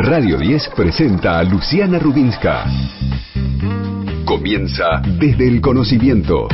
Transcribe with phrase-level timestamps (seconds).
[0.00, 2.64] Radio 10 presenta a Luciana Rubinska.
[4.24, 6.46] Comienza desde el conocimiento.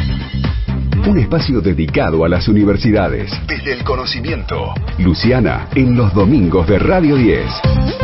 [1.06, 3.30] Un espacio dedicado a las universidades.
[3.46, 4.72] Desde el conocimiento.
[4.98, 8.03] Luciana en los domingos de Radio 10.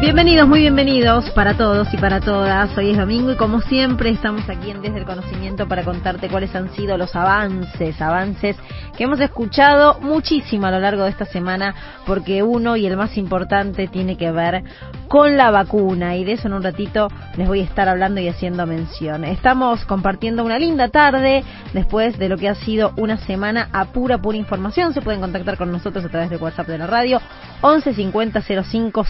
[0.00, 2.78] Bienvenidos, muy bienvenidos para todos y para todas.
[2.78, 6.54] Hoy es domingo y como siempre estamos aquí en Desde el Conocimiento para contarte cuáles
[6.54, 8.56] han sido los avances, avances
[8.96, 11.74] que hemos escuchado muchísimo a lo largo de esta semana
[12.06, 14.62] porque uno y el más importante tiene que ver
[15.08, 18.28] con la vacuna y de eso en un ratito les voy a estar hablando y
[18.28, 19.24] haciendo mención.
[19.24, 24.18] Estamos compartiendo una linda tarde después de lo que ha sido una semana a pura,
[24.18, 24.94] pura información.
[24.94, 27.20] Se pueden contactar con nosotros a través de WhatsApp de la radio
[27.62, 29.04] 11 50 05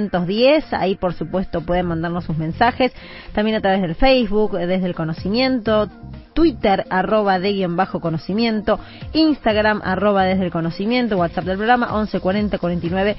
[0.00, 0.72] 0710.
[0.72, 2.92] Ahí, por supuesto, pueden mandarnos sus mensajes.
[3.32, 5.88] También a través del Facebook, desde el conocimiento.
[6.36, 8.78] Twitter, arroba de guion bajo conocimiento,
[9.14, 13.16] Instagram, arroba desde el conocimiento, WhatsApp del programa, 11 40 49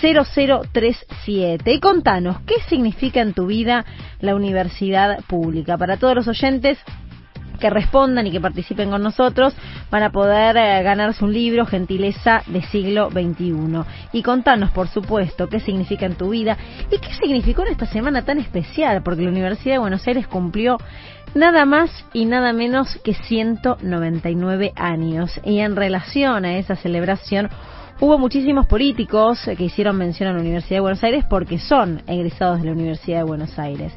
[0.00, 1.72] 0037.
[1.72, 3.84] Y contanos, ¿qué significa en tu vida
[4.20, 5.76] la universidad pública?
[5.76, 6.78] Para todos los oyentes,
[7.60, 9.54] que respondan y que participen con nosotros
[9.90, 13.84] van a poder eh, ganarse un libro Gentileza de siglo XXI.
[14.12, 16.56] Y contanos, por supuesto, qué significa en tu vida
[16.90, 20.78] y qué significó en esta semana tan especial, porque la Universidad de Buenos Aires cumplió
[21.34, 25.40] nada más y nada menos que 199 años.
[25.44, 27.50] Y en relación a esa celebración,
[28.02, 32.60] Hubo muchísimos políticos que hicieron mención a la Universidad de Buenos Aires porque son egresados
[32.60, 33.92] de la Universidad de Buenos Aires.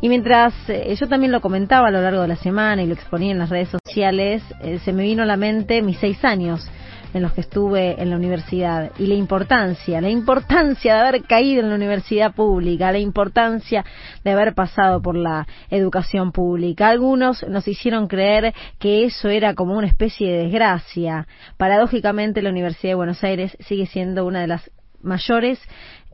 [0.00, 2.94] Y mientras eh, yo también lo comentaba a lo largo de la semana y lo
[2.94, 6.70] exponía en las redes sociales, eh, se me vino a la mente mis seis años
[7.14, 11.62] en los que estuve en la universidad y la importancia, la importancia de haber caído
[11.62, 13.84] en la universidad pública, la importancia
[14.22, 16.90] de haber pasado por la educación pública.
[16.90, 21.26] Algunos nos hicieron creer que eso era como una especie de desgracia.
[21.56, 24.70] Paradójicamente la Universidad de Buenos Aires sigue siendo una de las
[25.02, 25.60] mayores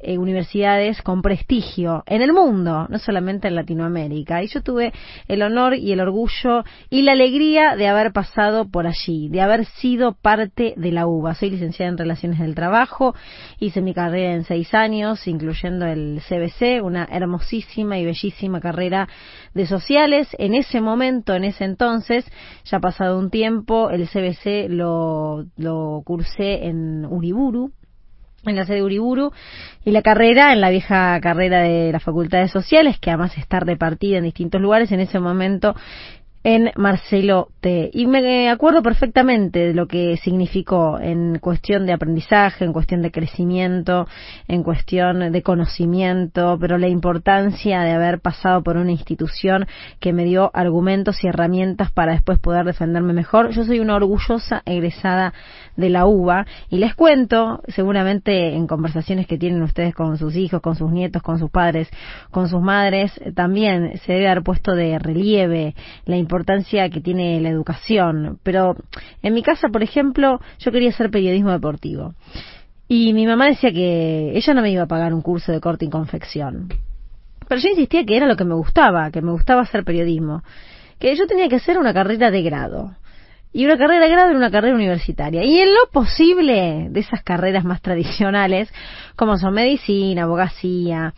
[0.05, 4.43] eh, universidades con prestigio en el mundo, no solamente en Latinoamérica.
[4.43, 4.93] Y yo tuve
[5.29, 9.65] el honor y el orgullo y la alegría de haber pasado por allí, de haber
[9.65, 11.35] sido parte de la UBA.
[11.35, 13.15] Soy licenciada en Relaciones del Trabajo,
[13.59, 19.09] hice mi carrera en seis años, incluyendo el CBC, una hermosísima y bellísima carrera
[19.55, 20.29] de sociales.
[20.39, 22.25] En ese momento, en ese entonces,
[22.65, 27.73] ya pasado un tiempo, el CBC lo, lo cursé en Uriburu,
[28.47, 29.33] en la sede de Uriburu
[29.85, 34.19] y la carrera en la vieja carrera de las facultades sociales que además está repartida
[34.19, 35.75] en distintos lugares en ese momento
[36.45, 37.91] en Marcelo T.
[37.95, 43.11] Y me acuerdo perfectamente de lo que significó en cuestión de aprendizaje, en cuestión de
[43.11, 44.07] crecimiento,
[44.47, 49.67] en cuestión de conocimiento, pero la importancia de haber pasado por una institución
[50.01, 53.49] que me dio argumentos y herramientas para después poder defenderme mejor.
[53.51, 55.33] Yo soy una orgullosa egresada
[55.77, 60.61] de la UBA y les cuento, seguramente en conversaciones que tienen ustedes con sus hijos,
[60.61, 61.89] con sus nietos, con sus padres,
[62.31, 65.75] con sus madres, también se debe haber puesto de relieve
[66.05, 68.39] la importancia que tiene la educación.
[68.43, 68.77] Pero
[69.23, 72.15] en mi casa, por ejemplo, yo quería hacer periodismo deportivo.
[72.87, 75.87] Y mi mamá decía que ella no me iba a pagar un curso de corte
[75.87, 76.69] y confección.
[77.49, 80.43] Pero yo insistía que era lo que me gustaba, que me gustaba hacer periodismo.
[80.99, 82.95] Que yo tenía que hacer una carrera de grado
[83.55, 85.45] y una carrera grado en una carrera universitaria.
[85.45, 88.71] Y en lo posible de esas carreras más tradicionales,
[89.15, 91.15] como son medicina, abogacía,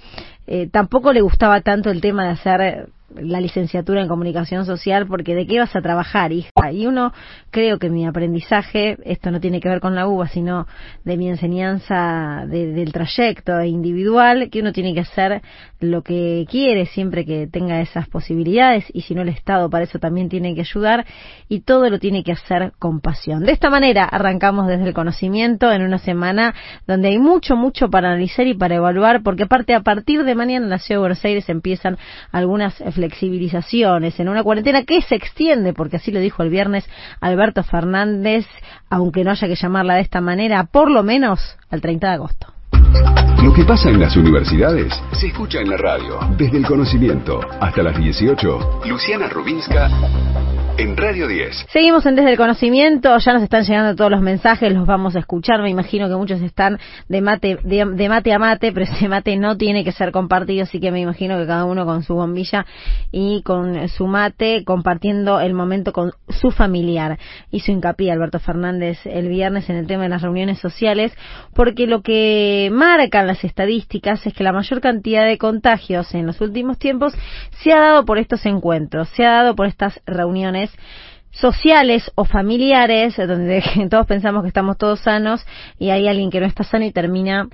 [0.46, 2.88] eh, tampoco le gustaba tanto el tema de hacer
[3.20, 6.50] la licenciatura en comunicación social porque de qué vas a trabajar, hija.
[6.72, 7.12] Y uno,
[7.50, 10.66] creo que mi aprendizaje, esto no tiene que ver con la UBA, sino
[11.04, 15.42] de mi enseñanza del trayecto individual, que uno tiene que hacer
[15.80, 19.98] lo que quiere siempre que tenga esas posibilidades y si no el Estado para eso
[19.98, 21.04] también tiene que ayudar
[21.48, 23.44] y todo lo tiene que hacer con pasión.
[23.44, 26.54] De esta manera arrancamos desde el conocimiento en una semana
[26.86, 30.64] donde hay mucho, mucho para analizar y para evaluar porque aparte a partir de mañana
[30.64, 31.98] en la Ciudad de Buenos Aires empiezan
[32.32, 36.88] algunas flexibilizaciones en una cuarentena que se extiende, porque así lo dijo el viernes
[37.20, 38.46] Alberto Fernández,
[38.90, 42.52] aunque no haya que llamarla de esta manera, por lo menos al 30 de agosto.
[43.42, 46.18] Lo que pasa en las universidades se escucha en la radio.
[46.36, 48.80] Desde el conocimiento hasta las 18.
[48.86, 49.88] Luciana Rubinska
[50.78, 51.66] en Radio 10.
[51.72, 55.20] Seguimos en Desde el Conocimiento, ya nos están llegando todos los mensajes, los vamos a
[55.20, 56.78] escuchar, me imagino que muchos están
[57.08, 60.78] de mate, de, mate a mate, pero ese mate no tiene que ser compartido, así
[60.78, 62.66] que me imagino que cada uno con su bombilla
[63.10, 67.18] y con su mate compartiendo el momento con su familiar.
[67.50, 71.12] Hizo hincapié Alberto Fernández el viernes en el tema de las reuniones sociales,
[71.54, 76.40] porque lo que marcan las estadísticas es que la mayor cantidad de contagios en los
[76.42, 77.14] últimos tiempos
[77.62, 80.65] se ha dado por estos encuentros, se ha dado por estas reuniones
[81.30, 85.44] sociales o familiares, donde todos pensamos que estamos todos sanos
[85.78, 87.48] y hay alguien que no está sano y termina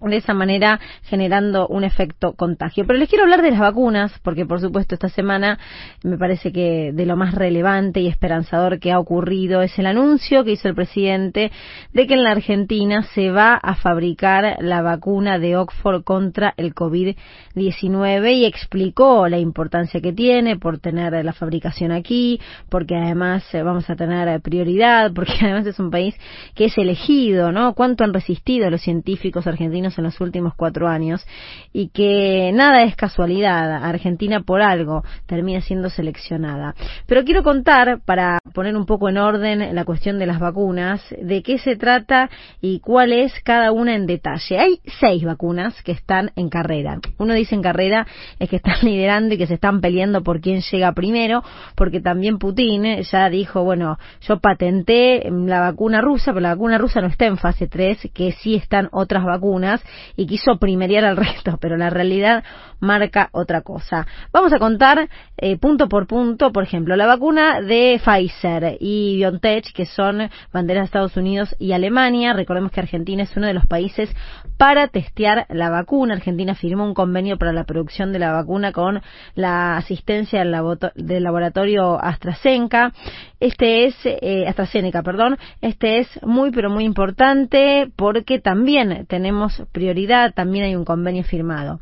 [0.00, 2.86] de esa manera generando un efecto contagio.
[2.86, 5.58] Pero les quiero hablar de las vacunas, porque por supuesto esta semana
[6.02, 10.44] me parece que de lo más relevante y esperanzador que ha ocurrido es el anuncio
[10.44, 11.50] que hizo el presidente
[11.92, 16.74] de que en la Argentina se va a fabricar la vacuna de Oxford contra el
[16.74, 23.62] COVID-19 y explicó la importancia que tiene por tener la fabricación aquí, porque además eh,
[23.62, 26.14] vamos a tener prioridad, porque además es un país
[26.54, 27.74] que es elegido, ¿no?
[27.74, 31.24] ¿Cuánto han resistido los científicos argentinos en los últimos cuatro años
[31.72, 33.84] y que nada es casualidad.
[33.84, 36.74] Argentina por algo termina siendo seleccionada.
[37.06, 41.42] Pero quiero contar, para poner un poco en orden la cuestión de las vacunas, de
[41.42, 42.30] qué se trata
[42.60, 44.58] y cuál es cada una en detalle.
[44.58, 46.98] Hay seis vacunas que están en carrera.
[47.18, 48.06] Uno dice en carrera
[48.38, 51.42] es que están liderando y que se están peleando por quién llega primero,
[51.74, 57.00] porque también Putin ya dijo, bueno, yo patenté la vacuna rusa, pero la vacuna rusa
[57.00, 59.73] no está en fase 3, que sí están otras vacunas
[60.16, 62.44] y quiso primeriar al resto, pero la realidad
[62.84, 64.06] marca otra cosa.
[64.32, 69.72] Vamos a contar eh, punto por punto, por ejemplo, la vacuna de Pfizer y BioNTech,
[69.72, 72.32] que son banderas de Estados Unidos y Alemania.
[72.32, 74.14] Recordemos que Argentina es uno de los países
[74.56, 76.14] para testear la vacuna.
[76.14, 79.02] Argentina firmó un convenio para la producción de la vacuna con
[79.34, 82.92] la asistencia del, laboratorio AstraZeneca.
[83.40, 85.36] Este es eh, AstraZeneca, perdón.
[85.60, 91.80] Este es muy pero muy importante porque también tenemos prioridad, también hay un convenio firmado.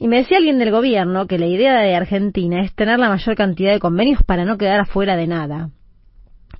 [0.00, 3.36] Y me decía alguien del gobierno que la idea de Argentina es tener la mayor
[3.36, 5.70] cantidad de convenios para no quedar afuera de nada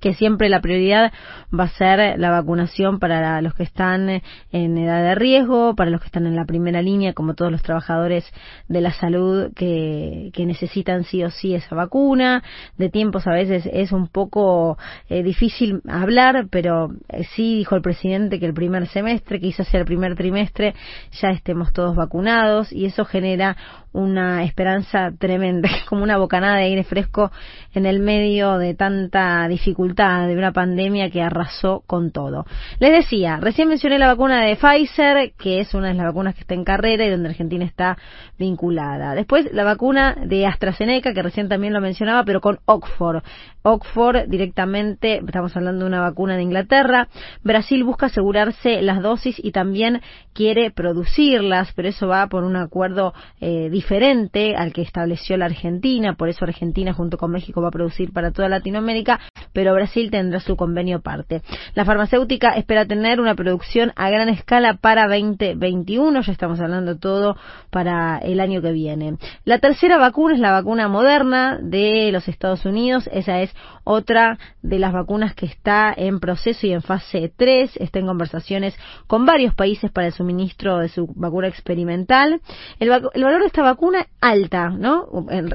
[0.01, 1.13] que siempre la prioridad
[1.57, 4.21] va a ser la vacunación para los que están
[4.51, 7.61] en edad de riesgo, para los que están en la primera línea, como todos los
[7.61, 8.25] trabajadores
[8.67, 12.43] de la salud que, necesitan sí o sí esa vacuna.
[12.77, 14.77] De tiempos a veces es un poco
[15.07, 19.81] eh, difícil hablar, pero eh, sí dijo el presidente que el primer semestre, quizás sea
[19.81, 20.73] el primer trimestre,
[21.21, 23.55] ya estemos todos vacunados y eso genera
[23.93, 27.31] una esperanza tremenda, como una bocanada de aire fresco
[27.73, 32.45] en el medio de tanta dificultad de una pandemia que arrasó con todo.
[32.79, 36.41] Les decía, recién mencioné la vacuna de Pfizer, que es una de las vacunas que
[36.41, 37.97] está en carrera y donde Argentina está
[38.37, 39.15] vinculada.
[39.15, 43.23] Después la vacuna de AstraZeneca, que recién también lo mencionaba, pero con Oxford.
[43.63, 47.07] Oxford directamente, estamos hablando de una vacuna de Inglaterra.
[47.43, 50.01] Brasil busca asegurarse las dosis y también
[50.33, 56.13] quiere producirlas, pero eso va por un acuerdo eh, diferente al que estableció la Argentina,
[56.13, 59.19] por eso Argentina junto con México va a producir para toda Latinoamérica,
[59.53, 61.41] pero Brasil tendrá su convenio aparte.
[61.73, 67.35] La farmacéutica espera tener una producción a gran escala para 2021, ya estamos hablando todo
[67.71, 69.17] para el año que viene.
[69.45, 73.51] La tercera vacuna es la vacuna moderna de los Estados Unidos, esa es
[73.83, 78.77] otra de las vacunas que está en proceso y en fase 3, está en conversaciones
[79.07, 82.41] con varios países para el suministro de su vacuna experimental.
[82.79, 83.70] El, el valor de esta vacuna
[84.19, 85.07] alta, ¿no?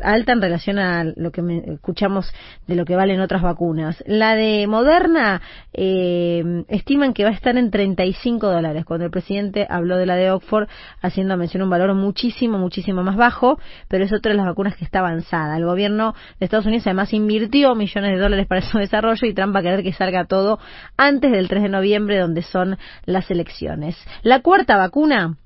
[0.03, 1.43] alta en relación a lo que
[1.75, 2.33] escuchamos
[2.67, 4.03] de lo que valen otras vacunas.
[4.07, 5.41] La de Moderna
[5.73, 10.17] eh, estiman que va a estar en 35 dólares, cuando el presidente habló de la
[10.17, 10.69] de Oxford
[11.01, 13.59] haciendo mención a un valor muchísimo, muchísimo más bajo,
[13.89, 15.57] pero es otra de las vacunas que está avanzada.
[15.57, 19.55] El gobierno de Estados Unidos además invirtió millones de dólares para su desarrollo y Trump
[19.55, 20.59] va a querer que salga todo
[20.97, 23.97] antes del 3 de noviembre, donde son las elecciones.
[24.23, 25.37] La cuarta vacuna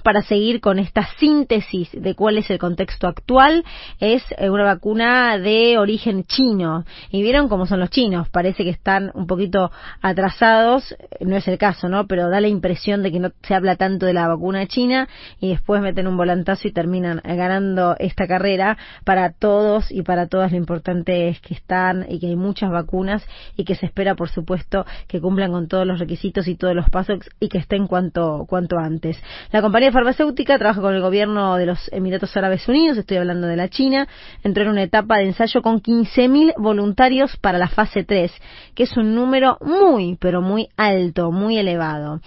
[0.00, 3.64] para seguir con esta síntesis de cuál es el contexto actual,
[4.00, 6.84] es eh, una vacuna de origen chino.
[7.10, 11.58] Y vieron cómo son los chinos, parece que están un poquito atrasados, no es el
[11.58, 12.06] caso, ¿no?
[12.06, 15.08] Pero da la impresión de que no se habla tanto de la vacuna china
[15.40, 20.52] y después meten un volantazo y terminan ganando esta carrera para todos y para todas.
[20.52, 23.26] Lo importante es que están y que hay muchas vacunas
[23.56, 26.88] y que se espera, por supuesto, que cumplan con todos los requisitos y todos los
[26.90, 29.20] pasos y que estén cuanto, cuanto antes.
[29.52, 33.56] La compañía farmacéutica trabaja con el gobierno de los Emiratos Árabes Unidos, estoy hablando de
[33.56, 34.08] la China,
[34.42, 38.32] entró en una etapa de ensayo con 15.000 voluntarios para la fase 3,
[38.74, 42.20] que es un número muy, pero muy alto, muy elevado.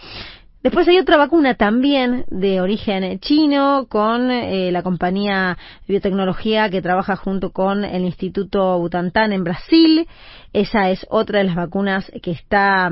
[0.63, 6.83] Después hay otra vacuna también de origen chino con eh, la compañía de biotecnología que
[6.83, 10.07] trabaja junto con el Instituto Butantan en Brasil
[10.53, 12.89] Esa es otra de las vacunas que está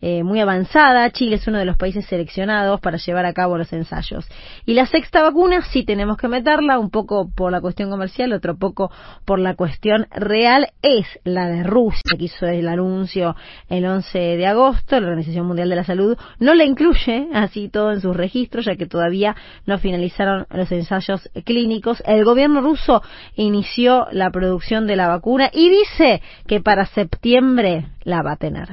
[0.00, 1.10] eh, muy avanzada.
[1.10, 4.28] Chile es uno de los países seleccionados para llevar a cabo los ensayos.
[4.64, 8.56] Y la sexta vacuna sí tenemos que meterla, un poco por la cuestión comercial, otro
[8.56, 8.92] poco
[9.24, 13.34] por la cuestión real, es la de Rusia, que hizo el anuncio
[13.68, 15.00] el 11 de agosto.
[15.00, 18.76] La Organización Mundial de la Salud no la incluye así todo en sus registros, ya
[18.76, 19.34] que todavía
[19.66, 22.02] no finalizaron los ensayos clínicos.
[22.06, 23.02] El gobierno ruso
[23.34, 28.68] inició la producción de la vacuna y dice que para septiembre la va a tener.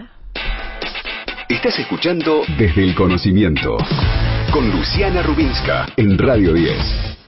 [1.48, 3.78] Estás escuchando Desde el Conocimiento
[4.52, 6.76] con Luciana Rubinska en Radio 10.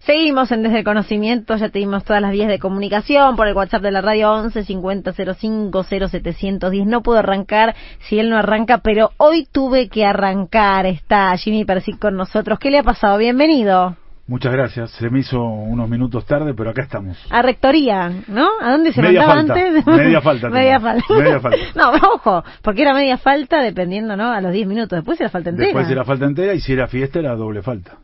[0.02, 3.82] Seguimos en Desde el Conocimiento, ya tenemos todas las vías de comunicación por el WhatsApp
[3.82, 6.86] de la radio 11 50 05 0710.
[6.86, 10.86] No puedo arrancar si él no arranca, pero hoy tuve que arrancar.
[10.86, 12.60] Está Jimmy Persic con nosotros.
[12.60, 13.18] ¿Qué le ha pasado?
[13.20, 13.96] Bienvenido.
[14.30, 14.92] Muchas gracias.
[14.92, 17.18] Se me hizo unos minutos tarde, pero acá estamos.
[17.32, 18.48] A rectoría, ¿no?
[18.62, 19.54] ¿A dónde se media mandaba falta.
[19.56, 19.88] antes?
[19.88, 20.50] Media falta.
[20.52, 21.14] media falta.
[21.16, 21.58] Media falta.
[21.76, 24.32] no, ojo, porque era media falta dependiendo, ¿no?
[24.32, 24.98] A los 10 minutos.
[24.98, 25.66] Después era falta entera.
[25.70, 27.98] Después era falta entera y si era fiesta era doble falta.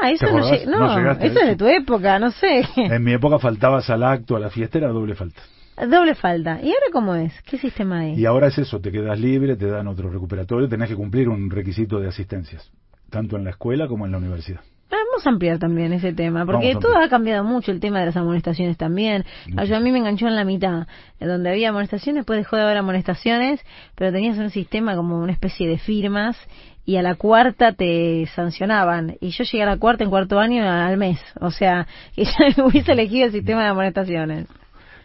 [0.00, 2.30] Ah, eso ¿Te no, lleg- No no, llegaste a eso es de tu época, no
[2.30, 2.64] sé.
[2.76, 5.42] En mi época faltabas al acto, a la fiesta, era doble falta.
[5.76, 6.60] Doble falta.
[6.62, 7.32] ¿Y ahora cómo es?
[7.42, 8.16] ¿Qué sistema es?
[8.16, 11.50] Y ahora es eso, te quedas libre, te dan otro recuperatorio, tenés que cumplir un
[11.50, 12.70] requisito de asistencias,
[13.10, 14.60] tanto en la escuela como en la universidad.
[14.90, 18.16] Vamos a ampliar también ese tema, porque todo ha cambiado mucho, el tema de las
[18.16, 19.24] amonestaciones también.
[19.46, 20.88] Yo a mí me enganchó en la mitad,
[21.20, 23.60] donde había amonestaciones, después dejó de haber amonestaciones,
[23.94, 26.36] pero tenías un sistema como una especie de firmas
[26.84, 29.16] y a la cuarta te sancionaban.
[29.20, 32.64] Y yo llegué a la cuarta en cuarto año al mes, o sea, que ya
[32.64, 34.48] hubiese elegido el sistema de amonestaciones.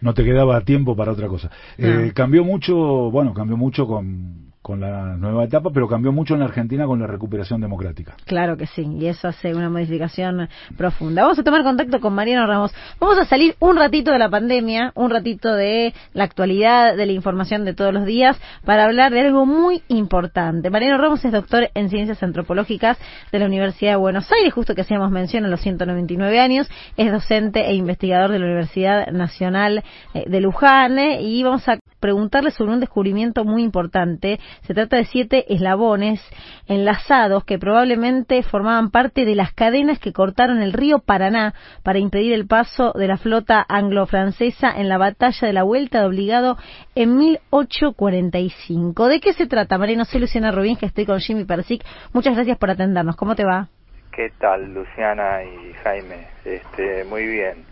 [0.01, 1.51] No te quedaba tiempo para otra cosa.
[1.77, 1.87] No.
[1.87, 2.75] Eh, cambió mucho,
[3.11, 6.99] bueno, cambió mucho con, con la nueva etapa, pero cambió mucho en la Argentina con
[6.99, 8.15] la recuperación democrática.
[8.25, 11.21] Claro que sí, y eso hace una modificación profunda.
[11.21, 12.73] Vamos a tomar contacto con Mariano Ramos.
[12.99, 17.11] Vamos a salir un ratito de la pandemia, un ratito de la actualidad, de la
[17.11, 20.71] información de todos los días, para hablar de algo muy importante.
[20.71, 22.97] Mariano Ramos es doctor en Ciencias Antropológicas
[23.31, 26.67] de la Universidad de Buenos Aires, justo que hacíamos mención a los 199 años.
[26.97, 29.83] Es docente e investigador de la Universidad Nacional
[30.15, 34.39] eh, de Luján, eh, y vamos a preguntarle sobre un descubrimiento muy importante.
[34.61, 36.21] Se trata de siete eslabones
[36.67, 42.33] enlazados que probablemente formaban parte de las cadenas que cortaron el río Paraná para impedir
[42.33, 46.57] el paso de la flota anglo-francesa en la batalla de la Vuelta de Obligado
[46.93, 49.07] en 1845.
[49.07, 50.05] ¿De qué se trata, Mariano?
[50.05, 51.83] Soy Luciana Rubín, que estoy con Jimmy Persic.
[52.13, 53.15] Muchas gracias por atendernos.
[53.15, 53.69] ¿Cómo te va?
[54.11, 56.27] ¿Qué tal, Luciana y Jaime?
[56.45, 57.65] Este, muy bien.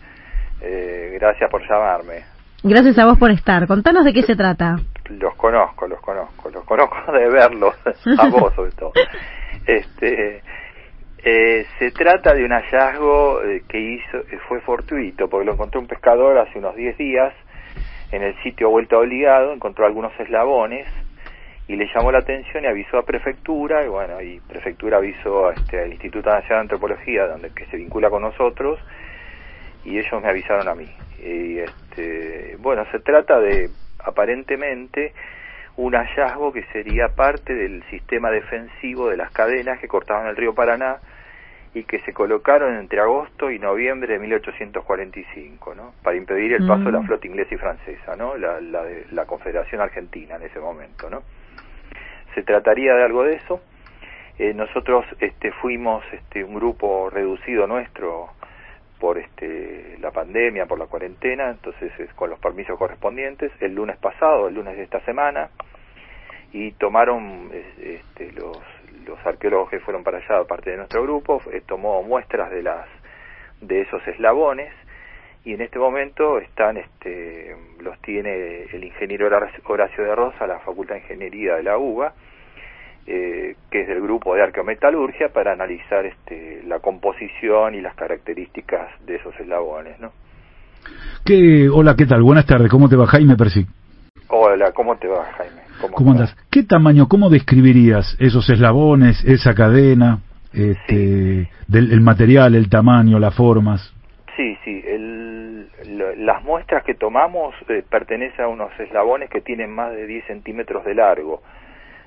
[0.60, 2.33] Eh, gracias por llamarme.
[2.66, 3.66] Gracias a vos por estar.
[3.66, 4.76] Contanos de qué se trata.
[5.10, 7.74] Los conozco, los conozco, los conozco de verlos,
[8.18, 8.90] a vos sobre todo.
[9.66, 10.40] Este,
[11.22, 15.78] eh, se trata de un hallazgo eh, que hizo, eh, fue fortuito, porque lo encontró
[15.78, 17.34] un pescador hace unos 10 días
[18.12, 20.86] en el sitio Vuelta Obligado, encontró algunos eslabones
[21.68, 25.82] y le llamó la atención y avisó a prefectura y bueno y prefectura avisó este,
[25.82, 28.78] al Instituto Nacional de Antropología donde que se vincula con nosotros
[29.84, 35.14] y ellos me avisaron a mí y este bueno se trata de aparentemente
[35.76, 40.54] un hallazgo que sería parte del sistema defensivo de las cadenas que cortaban el río
[40.54, 41.00] Paraná
[41.74, 45.94] y que se colocaron entre agosto y noviembre de 1845, ¿no?
[46.04, 47.06] Para impedir el paso de la Mm.
[47.06, 48.36] flota inglesa y francesa, ¿no?
[48.36, 51.24] La, la, de- la Confederación Argentina en ese momento, ¿no?
[52.34, 53.60] Se trataría de algo de eso.
[54.38, 58.30] Eh, nosotros este, fuimos este, un grupo reducido nuestro
[58.98, 63.96] por este, la pandemia, por la cuarentena, entonces es con los permisos correspondientes, el lunes
[63.98, 65.50] pasado, el lunes de esta semana,
[66.52, 68.58] y tomaron es- este, los,
[69.26, 72.86] arqueólogos que fueron para allá, parte de nuestro grupo, eh, tomó muestras de las
[73.60, 74.72] de esos eslabones
[75.44, 80.94] y en este momento están este los tiene el ingeniero Horacio de Rosa, la Facultad
[80.96, 82.14] de Ingeniería de la UBA,
[83.06, 88.88] eh, que es del grupo de arqueometalurgia para analizar este la composición y las características
[89.06, 90.12] de esos eslabones, ¿no?
[91.24, 92.22] ¿Qué, hola, ¿qué tal?
[92.22, 93.66] Buenas tardes, ¿cómo te va Jaime Persic?
[94.28, 95.62] Hola, ¿cómo te va, Jaime?
[95.80, 96.30] ¿Cómo estás?
[96.30, 96.46] andas?
[96.50, 100.18] ¿Qué tamaño, cómo describirías esos eslabones, esa cadena,
[100.52, 103.92] este, del el material, el tamaño, las formas?
[104.36, 104.82] Sí, sí.
[104.86, 110.06] el- lo- las muestras que tomamos eh, pertenecen a unos eslabones que tienen más de
[110.06, 111.42] 10 centímetros de largo.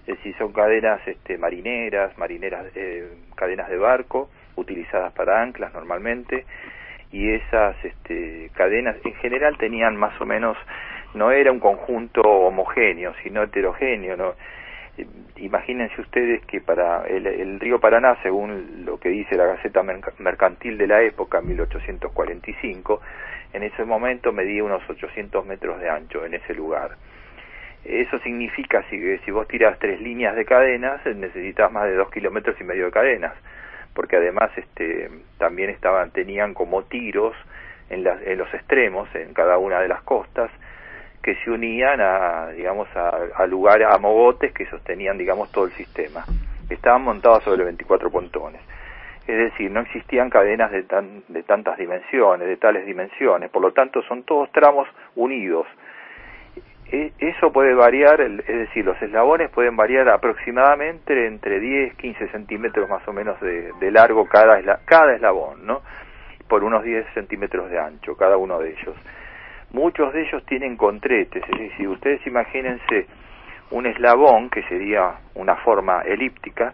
[0.07, 6.45] Es decir, son cadenas este, marineras, marineras, eh, cadenas de barco, utilizadas para anclas normalmente.
[7.11, 10.57] Y esas este, cadenas en general tenían más o menos,
[11.13, 14.15] no era un conjunto homogéneo, sino heterogéneo.
[14.15, 14.33] ¿no?
[15.37, 20.87] imagínense ustedes que para el, río Paraná, según lo que dice la Gaceta Mercantil de
[20.87, 23.01] la época, 1845,
[23.53, 26.97] en ese momento medía unos 800 metros de ancho en ese lugar.
[27.83, 32.59] Eso significa que si vos tiras tres líneas de cadenas, necesitas más de dos kilómetros
[32.59, 33.33] y medio de cadenas,
[33.93, 37.35] porque además este, también estaban, tenían como tiros
[37.89, 40.51] en, en los extremos, en cada una de las costas,
[41.27, 46.23] que se unían a, digamos, a, lugares, a mogotes que sostenían, digamos, todo el sistema.
[46.69, 48.61] Estaban montados sobre 24 pontones.
[49.27, 53.49] Es decir, no existían cadenas de, tan, de tantas dimensiones, de tales dimensiones.
[53.49, 55.67] Por lo tanto, son todos tramos unidos.
[56.89, 62.89] E, eso puede variar, es decir, los eslabones pueden variar aproximadamente entre 10, 15 centímetros
[62.89, 65.81] más o menos de, largo cada, cada eslabón, ¿no?
[66.47, 68.95] Por unos 10 centímetros de ancho, cada uno de ellos.
[69.71, 73.07] Muchos de ellos tienen contretes, es decir, ustedes imagínense
[73.71, 76.73] un eslabón que sería una forma elíptica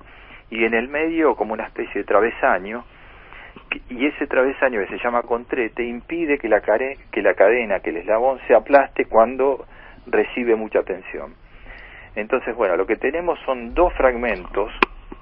[0.51, 2.85] y en el medio como una especie de travesaño
[3.89, 7.97] y ese travesaño que se llama contrete impide que la, que la cadena, que el
[7.97, 9.65] eslabón se aplaste cuando
[10.07, 11.35] recibe mucha tensión.
[12.15, 14.71] Entonces, bueno, lo que tenemos son dos fragmentos,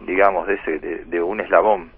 [0.02, 1.92] digamos, de, ese, de un eslabón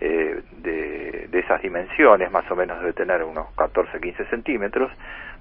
[0.00, 4.90] eh, de, de, esas dimensiones, más o menos debe tener unos 14-15 centímetros,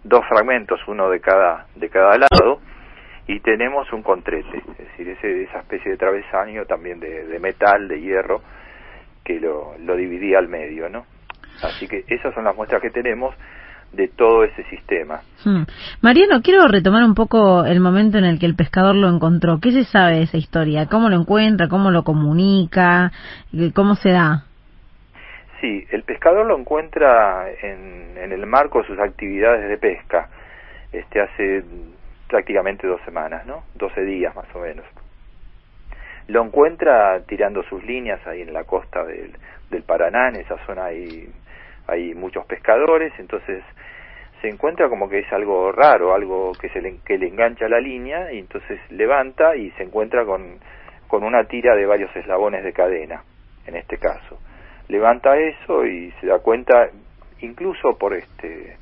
[0.04, 2.60] dos fragmentos, uno de cada, de cada lado,
[3.26, 7.88] y tenemos un contrete, es decir, ese, esa especie de travesaño también de, de metal,
[7.88, 8.42] de hierro,
[9.24, 11.06] que lo, lo dividía al medio, ¿no?
[11.64, 13.34] Así que esas son las muestras que tenemos
[13.92, 15.22] de todo ese sistema.
[15.44, 15.64] Hmm.
[16.02, 19.60] Mariano, quiero retomar un poco el momento en el que el pescador lo encontró.
[19.60, 20.88] ¿Qué se sabe de esa historia?
[20.88, 21.68] ¿Cómo lo encuentra?
[21.68, 23.12] ¿Cómo lo comunica?
[23.74, 24.46] ¿Cómo se da?
[25.62, 30.30] Sí, el pescador lo encuentra en, en el marco de sus actividades de pesca,
[30.94, 31.64] este hace
[32.30, 33.64] prácticamente dos semanas, ¿no?
[33.76, 34.86] Doce días más o menos.
[36.28, 39.34] Lo encuentra tirando sus líneas ahí en la costa del,
[39.70, 41.28] del Paraná, en esa zona hay,
[41.90, 43.64] hay muchos pescadores, entonces
[44.42, 47.80] se encuentra como que es algo raro, algo que se le, que le engancha la
[47.80, 50.60] línea y entonces levanta y se encuentra con,
[51.08, 53.24] con una tira de varios eslabones de cadena,
[53.66, 54.40] en este caso.
[54.88, 56.90] Levanta eso y se da cuenta
[57.42, 58.78] incluso por este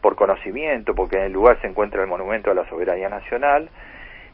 [0.00, 3.68] por conocimiento porque en el lugar se encuentra el monumento a la soberanía nacional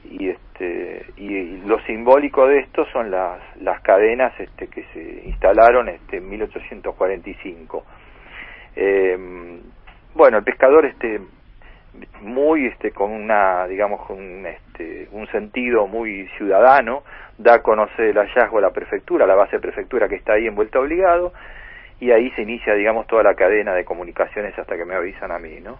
[0.05, 5.89] y este y, lo simbólico de esto son las las cadenas este que se instalaron
[5.89, 7.85] este en 1845
[8.77, 9.19] eh,
[10.15, 11.21] bueno el pescador este
[12.21, 17.03] muy este con una digamos con un, este, un sentido muy ciudadano
[17.39, 20.47] da a conocer el hallazgo a la prefectura, la base de prefectura que está ahí
[20.47, 21.33] en vuelta obligado,
[22.01, 25.39] y ahí se inicia, digamos, toda la cadena de comunicaciones hasta que me avisan a
[25.39, 25.79] mí, ¿no?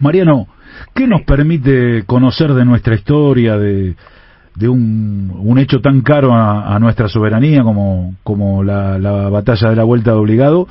[0.00, 0.46] Mariano,
[0.94, 3.94] ¿qué nos permite conocer de nuestra historia, de,
[4.54, 9.76] de un, un hecho tan caro a, nuestra soberanía como, como la, la, batalla de
[9.76, 10.66] la vuelta de obligado,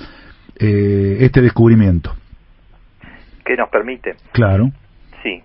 [0.60, 2.12] eh, este descubrimiento?
[3.44, 4.16] ¿Qué nos permite?
[4.32, 4.70] Claro.
[5.22, 5.44] Sí.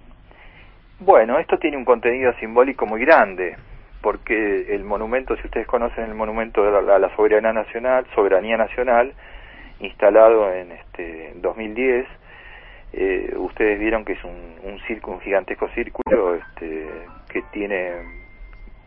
[1.01, 3.57] Bueno, esto tiene un contenido simbólico muy grande
[4.01, 9.13] porque el monumento, si ustedes conocen el monumento de la, soberanía nacional, soberanía nacional,
[9.81, 12.07] instalado en este 2010,
[12.93, 16.89] eh, ustedes vieron que es un, un gigantesco círculo, este,
[17.29, 17.93] que tiene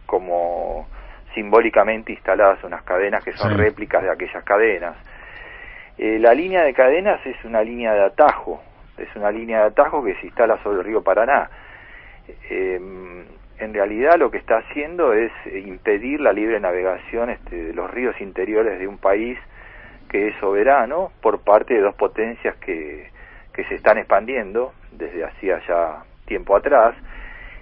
[0.06, 0.88] como
[1.34, 4.96] simbólicamente instaladas unas cadenas que son réplicas de aquellas cadenas.
[5.98, 8.62] Eh, la línea de cadenas es una línea de atajo,
[8.98, 11.50] es una línea de atajo que se instala sobre el río Paraná.
[12.50, 12.80] Eh,
[13.60, 18.20] en realidad lo que está haciendo es impedir la libre navegación este, de los ríos
[18.20, 19.38] interiores de un país
[20.10, 23.10] que es soberano por parte de dos potencias que,
[23.54, 26.96] que se están expandiendo desde hacía ya tiempo atrás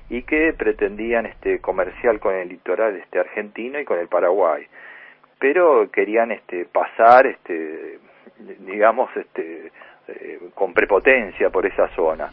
[0.10, 4.66] y que pretendían este comercial con el litoral este argentino y con el Paraguay
[5.40, 8.00] pero querían este pasar este
[8.60, 9.72] digamos este
[10.08, 12.30] eh, con prepotencia por esa zona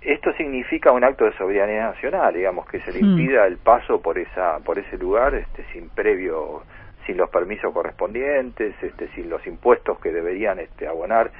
[0.00, 3.04] esto significa un acto de soberanía nacional, digamos, que se le hmm.
[3.04, 6.62] impida el paso por esa por ese lugar este sin previo
[7.06, 11.30] sin los permisos correspondientes, este sin los impuestos que deberían este abonar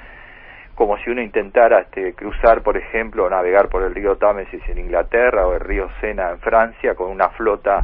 [0.75, 5.45] como si uno intentara este, cruzar, por ejemplo, navegar por el río Támesis en Inglaterra
[5.47, 7.83] o el río Sena en Francia con una flota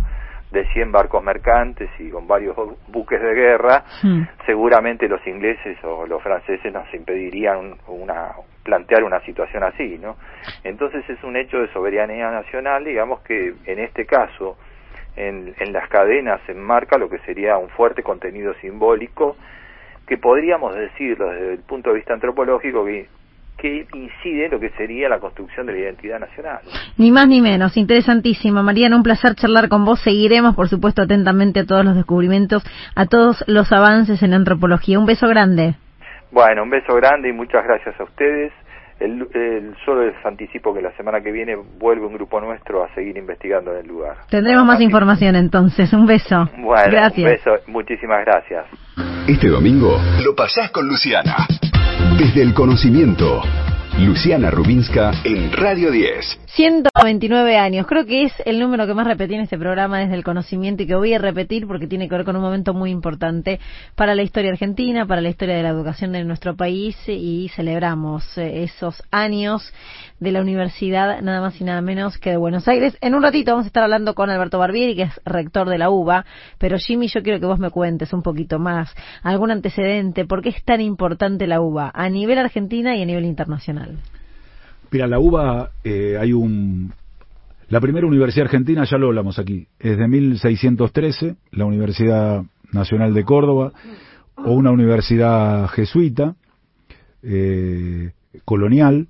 [0.55, 2.57] de 100 barcos mercantes y con varios
[2.88, 4.23] buques de guerra, hmm.
[4.47, 8.31] seguramente los ingleses o los franceses nos impedirían una,
[8.62, 10.17] plantear una situación así, ¿no?
[10.62, 14.57] Entonces es un hecho de soberanía nacional, digamos que en este caso,
[15.17, 19.37] en, en las cadenas se enmarca lo que sería un fuerte contenido simbólico
[20.07, 23.09] que podríamos decirlo desde el punto de vista antropológico que
[23.57, 26.61] que incide en lo que sería la construcción de la identidad nacional.
[26.99, 28.62] Ni más ni menos, interesantísimo.
[28.62, 30.01] Mariana, un placer charlar con vos.
[30.01, 32.64] Seguiremos, por supuesto, atentamente a todos los descubrimientos,
[32.95, 34.99] a todos los avances en antropología.
[34.99, 35.75] Un beso grande.
[36.31, 38.53] Bueno, un beso grande y muchas gracias a ustedes.
[39.05, 42.95] El, el, solo les anticipo que la semana que viene vuelve un grupo nuestro a
[42.95, 44.17] seguir investigando en el lugar.
[44.31, 45.93] Tendremos más información entonces.
[45.93, 46.49] Un beso.
[46.57, 47.19] Bueno, gracias.
[47.19, 47.51] un beso.
[47.67, 48.64] Muchísimas gracias.
[49.29, 51.37] Este domingo lo pasás con Luciana.
[52.19, 53.43] Desde el conocimiento.
[53.99, 56.41] Luciana Rubinska en Radio 10.
[56.47, 57.87] 129 años.
[57.87, 60.87] Creo que es el número que más repetí en este programa desde el conocimiento y
[60.89, 63.61] que voy a repetir porque tiene que ver con un momento muy importante
[63.95, 68.37] para la historia argentina, para la historia de la educación de nuestro país y celebramos
[68.37, 69.73] eh, esos años
[70.25, 72.97] de la universidad, nada más y nada menos que de Buenos Aires.
[73.01, 75.91] En un ratito vamos a estar hablando con Alberto Barbieri, que es rector de la
[75.91, 76.25] UBA,
[76.59, 80.49] pero Jimmy, yo quiero que vos me cuentes un poquito más, algún antecedente, por qué
[80.49, 83.99] es tan importante la UBA a nivel argentina y a nivel internacional.
[84.91, 86.93] Mira, la UBA eh, hay un...
[87.69, 93.25] La primera universidad argentina, ya lo hablamos aquí, es de 1613, la Universidad Nacional de
[93.25, 93.73] Córdoba,
[94.37, 96.37] o una universidad jesuita,
[97.23, 98.13] eh,
[98.45, 99.09] colonial,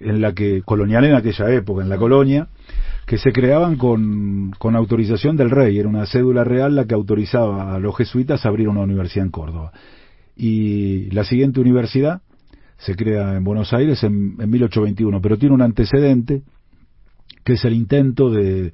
[0.00, 2.48] en la que, colonial en aquella época, en la colonia,
[3.06, 7.74] que se creaban con, con autorización del rey, era una cédula real la que autorizaba
[7.74, 9.72] a los jesuitas a abrir una universidad en Córdoba.
[10.36, 12.20] Y la siguiente universidad
[12.78, 16.42] se crea en Buenos Aires en, en 1821, pero tiene un antecedente
[17.42, 18.72] que es el intento de,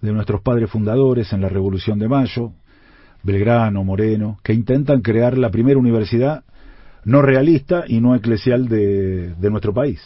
[0.00, 2.52] de nuestros padres fundadores en la Revolución de Mayo,
[3.22, 6.44] Belgrano, Moreno, que intentan crear la primera universidad
[7.04, 10.00] no realista y no eclesial de, de nuestro país.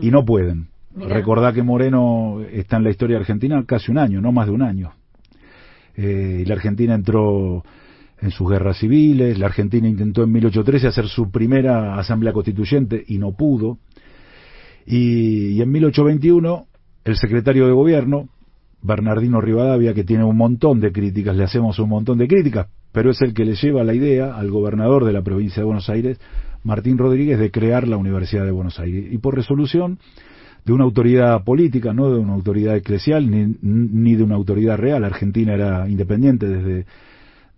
[0.00, 0.68] Y no pueden.
[0.96, 4.62] Recordá que Moreno está en la historia argentina casi un año, no más de un
[4.62, 4.92] año.
[5.96, 7.64] Eh, y la Argentina entró
[8.20, 13.18] en sus guerras civiles, la Argentina intentó en 1813 hacer su primera asamblea constituyente y
[13.18, 13.78] no pudo.
[14.86, 16.66] Y, y en 1821
[17.04, 18.28] el secretario de gobierno,
[18.80, 23.10] Bernardino Rivadavia, que tiene un montón de críticas, le hacemos un montón de críticas, pero
[23.10, 26.18] es el que le lleva la idea al gobernador de la provincia de Buenos Aires,
[26.64, 29.12] Martín Rodríguez, de crear la Universidad de Buenos Aires.
[29.12, 29.98] Y por resolución
[30.64, 35.04] de una autoridad política, no de una autoridad eclesial, ni, ni de una autoridad real.
[35.04, 36.86] Argentina era independiente desde,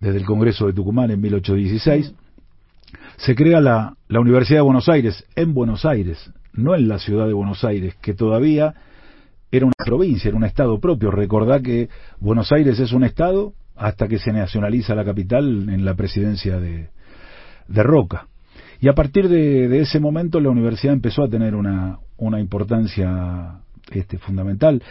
[0.01, 2.13] desde el Congreso de Tucumán en 1816.
[3.15, 7.27] Se crea la, la Universidad de Buenos Aires en Buenos Aires, no en la ciudad
[7.27, 8.75] de Buenos Aires, que todavía
[9.51, 11.11] era una provincia, era un estado propio.
[11.11, 11.87] Recordá que
[12.19, 16.89] Buenos Aires es un estado hasta que se nacionaliza la capital en la presidencia de,
[17.67, 18.27] de Roca.
[18.79, 23.59] Y a partir de, de, ese momento la universidad empezó a tener una, una importancia
[23.91, 24.81] este, fundamental.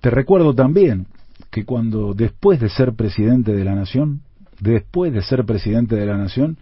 [0.00, 1.06] Te recuerdo también
[1.50, 4.22] que cuando después de ser presidente de la nación,
[4.60, 6.58] después de ser presidente de la nación,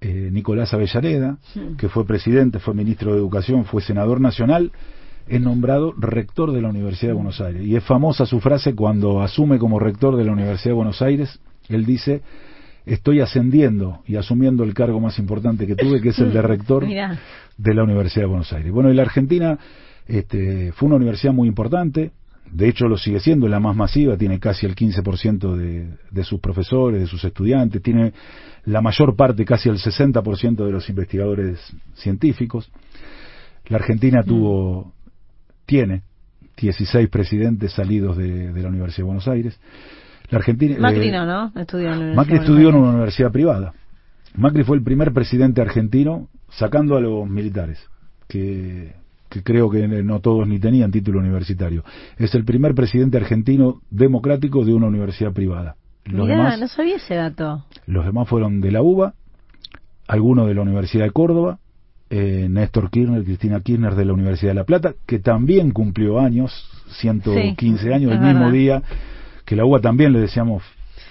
[0.00, 1.38] eh, Nicolás Avellaneda,
[1.78, 4.72] que fue presidente, fue ministro de Educación, fue senador nacional,
[5.26, 7.62] es nombrado rector de la Universidad de Buenos Aires.
[7.64, 11.40] Y es famosa su frase cuando asume como rector de la Universidad de Buenos Aires,
[11.68, 12.22] él dice,
[12.86, 16.86] estoy ascendiendo y asumiendo el cargo más importante que tuve, que es el de rector
[16.86, 17.18] Mirá.
[17.58, 18.72] de la Universidad de Buenos Aires.
[18.72, 19.58] Bueno, y la Argentina
[20.06, 22.12] este, fue una universidad muy importante,
[22.50, 26.38] de hecho lo sigue siendo, la más masiva, tiene casi el 15% de, de sus
[26.40, 28.12] profesores, de sus estudiantes, tiene
[28.66, 31.58] la mayor parte, casi el 60% de los investigadores
[31.94, 32.70] científicos.
[33.66, 34.26] La Argentina Mm.
[34.28, 34.92] tuvo,
[35.66, 36.02] tiene
[36.56, 39.58] 16 presidentes salidos de, de la Universidad de Buenos Aires.
[40.30, 41.52] La Argentina, Macri eh, no, ¿no?
[41.60, 43.72] Estudió en Macri estudió en una universidad privada.
[44.34, 47.78] Macri fue el primer presidente argentino sacando a los militares,
[48.28, 48.94] que,
[49.28, 51.84] que creo que no todos ni tenían título universitario.
[52.18, 55.76] Es el primer presidente argentino democrático de una universidad privada.
[56.04, 57.64] Los, Mirá, demás, no sabía ese dato.
[57.86, 59.14] los demás fueron de la UBA,
[60.06, 61.58] algunos de la Universidad de Córdoba,
[62.10, 66.52] eh, Néstor Kirchner, Cristina Kirchner de la Universidad de La Plata, que también cumplió años,
[67.00, 68.52] 115 Sí, años, el mismo verdad.
[68.52, 68.82] día
[69.46, 70.62] que la UBA también le decíamos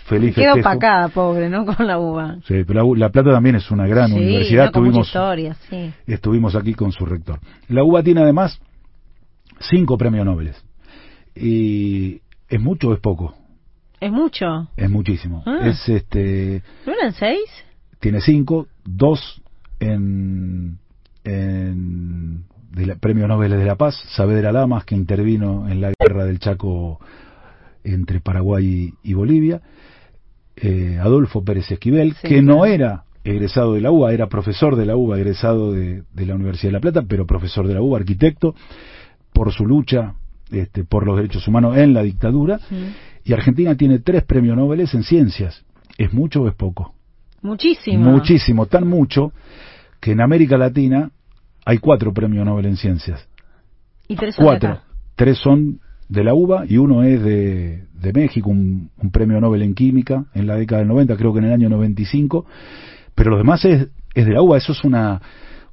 [0.05, 0.69] feliz Quedó festejo.
[0.69, 1.65] opacada, pobre, ¿no?
[1.75, 2.35] Con la uva.
[2.47, 4.65] Sí, pero la, Plata también es una gran sí, universidad.
[4.65, 5.91] no, Tuvimos, historia, sí.
[6.05, 7.39] estuvimos aquí con su rector.
[7.69, 8.59] La UBA tiene además
[9.59, 10.51] cinco premios Nobel.
[11.35, 13.33] Y es mucho o es poco.
[13.99, 14.67] Es mucho.
[14.77, 15.41] Es muchísimo.
[15.45, 15.61] Ah.
[15.63, 17.49] Es este ¿No eran seis?
[17.99, 19.41] tiene cinco, dos
[19.79, 20.77] en,
[21.23, 26.25] en de la- premio Nobel de la Paz, Saavedra Lamas que intervino en la guerra
[26.25, 26.99] del Chaco
[27.85, 29.61] entre Paraguay y, y Bolivia,
[30.55, 34.85] eh, Adolfo Pérez Esquivel, Sí, que no era egresado de la UBA, era profesor de
[34.85, 37.99] la UBA, egresado de, de la Universidad de La Plata, pero profesor de la UBA,
[37.99, 38.55] arquitecto,
[39.33, 40.15] por su lucha
[40.51, 42.59] este, por los derechos humanos en la dictadura,
[43.23, 45.65] y Argentina tiene tres premios Nobel en ciencias.
[45.97, 46.93] ¿Es mucho o es poco?
[47.41, 48.11] Muchísimo.
[48.11, 49.31] Muchísimo, tan mucho
[49.99, 51.09] que en América Latina
[51.65, 53.27] hay cuatro premios Nobel en ciencias.
[54.07, 54.81] ¿Y tres son Cuatro.
[55.15, 59.63] Tres son de la UBA y uno es de, de México, un, un premio Nobel
[59.63, 62.45] en química en la década del 90, creo que en el año 95.
[63.15, 64.57] Pero los demás es, es de la UBA.
[64.57, 65.21] Eso es una,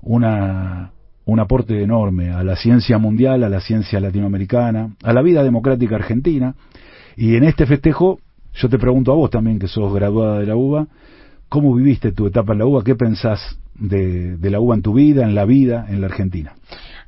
[0.00, 0.92] una,
[1.24, 5.96] un aporte enorme a la ciencia mundial, a la ciencia latinoamericana, a la vida democrática
[5.96, 6.54] argentina.
[7.16, 8.18] Y en este festejo,
[8.54, 10.86] yo te pregunto a vos también, que sos graduada de la UBA,
[11.48, 12.84] ¿cómo viviste tu etapa en la UBA?
[12.84, 16.54] ¿Qué pensás de, de la UBA en tu vida, en la vida, en la Argentina?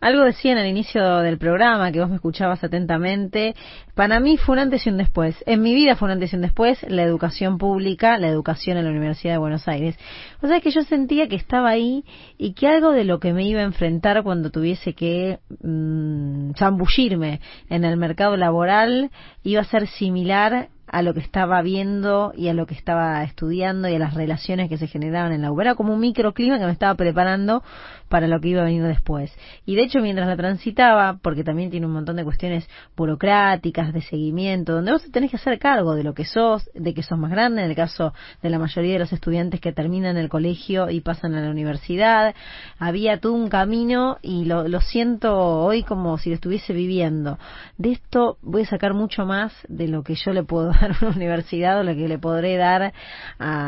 [0.05, 3.55] Algo decían al inicio del programa, que vos me escuchabas atentamente.
[3.95, 5.43] Para mí fue un antes y un después.
[5.47, 8.85] En mi vida fue un antes y un después la educación pública, la educación en
[8.85, 9.99] la Universidad de Buenos Aires.
[10.43, 12.05] O sea que yo sentía que estaba ahí
[12.37, 17.41] y que algo de lo que me iba a enfrentar cuando tuviese que mm, zambullirme
[17.71, 19.11] en el mercado laboral
[19.43, 23.89] iba a ser similar a lo que estaba viendo y a lo que estaba estudiando
[23.89, 25.63] y a las relaciones que se generaban en la UBA.
[25.65, 27.65] Era como un microclima que me estaba preparando
[28.09, 29.37] para lo que iba a venir después.
[29.67, 34.03] Y de hecho, mientras la transitaba, porque también tiene un montón de cuestiones burocráticas, de
[34.03, 37.19] seguimiento, donde vos te tenés que hacer cargo de lo que sos, de que sos
[37.19, 40.91] más grande, en el caso de la mayoría de los estudiantes que terminan el colegio
[40.91, 42.37] y pasan a la universidad,
[42.79, 47.37] había todo un camino y lo, lo siento hoy como si lo estuviese viviendo.
[47.79, 51.11] De esto voy a sacar mucho más de lo que yo le puedo dar una
[51.17, 52.93] universidad o lo que le podré dar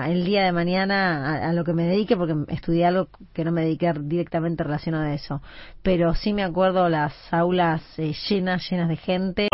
[0.09, 3.52] el día de mañana a, a, lo que me dedique, porque estudié algo que no
[3.52, 5.42] me dediqué directamente relacionado a eso.
[5.83, 9.48] Pero sí me acuerdo las aulas eh, llenas, llenas de gente.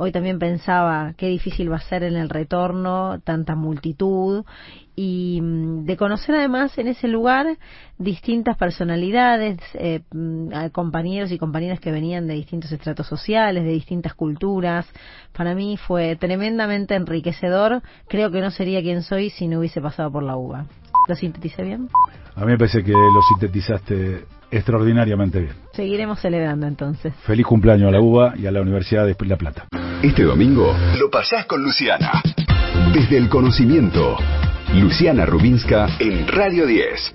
[0.00, 4.44] Hoy también pensaba qué difícil va a ser en el retorno, tanta multitud
[4.94, 7.58] y mm, de conocer además en ese lugar
[7.98, 10.02] distintas personalidades, eh,
[10.70, 14.86] compañeros y compañeras que venían de distintos estratos sociales, de distintas culturas.
[15.36, 17.82] Para mí fue tremendamente enriquecedor.
[18.06, 20.66] Creo que no sería quien soy si no hubiese pasado por la UBA.
[21.08, 21.88] ¿Lo sinteticé bien?
[22.36, 25.52] A mí me parece que lo sintetizaste extraordinariamente bien.
[25.72, 27.14] Seguiremos celebrando entonces.
[27.26, 29.66] Feliz cumpleaños a la UBA y a la Universidad de La Plata.
[30.02, 32.22] Este domingo lo pasás con Luciana.
[32.92, 34.16] Desde el conocimiento.
[34.74, 37.14] Luciana Rubinska en Radio 10.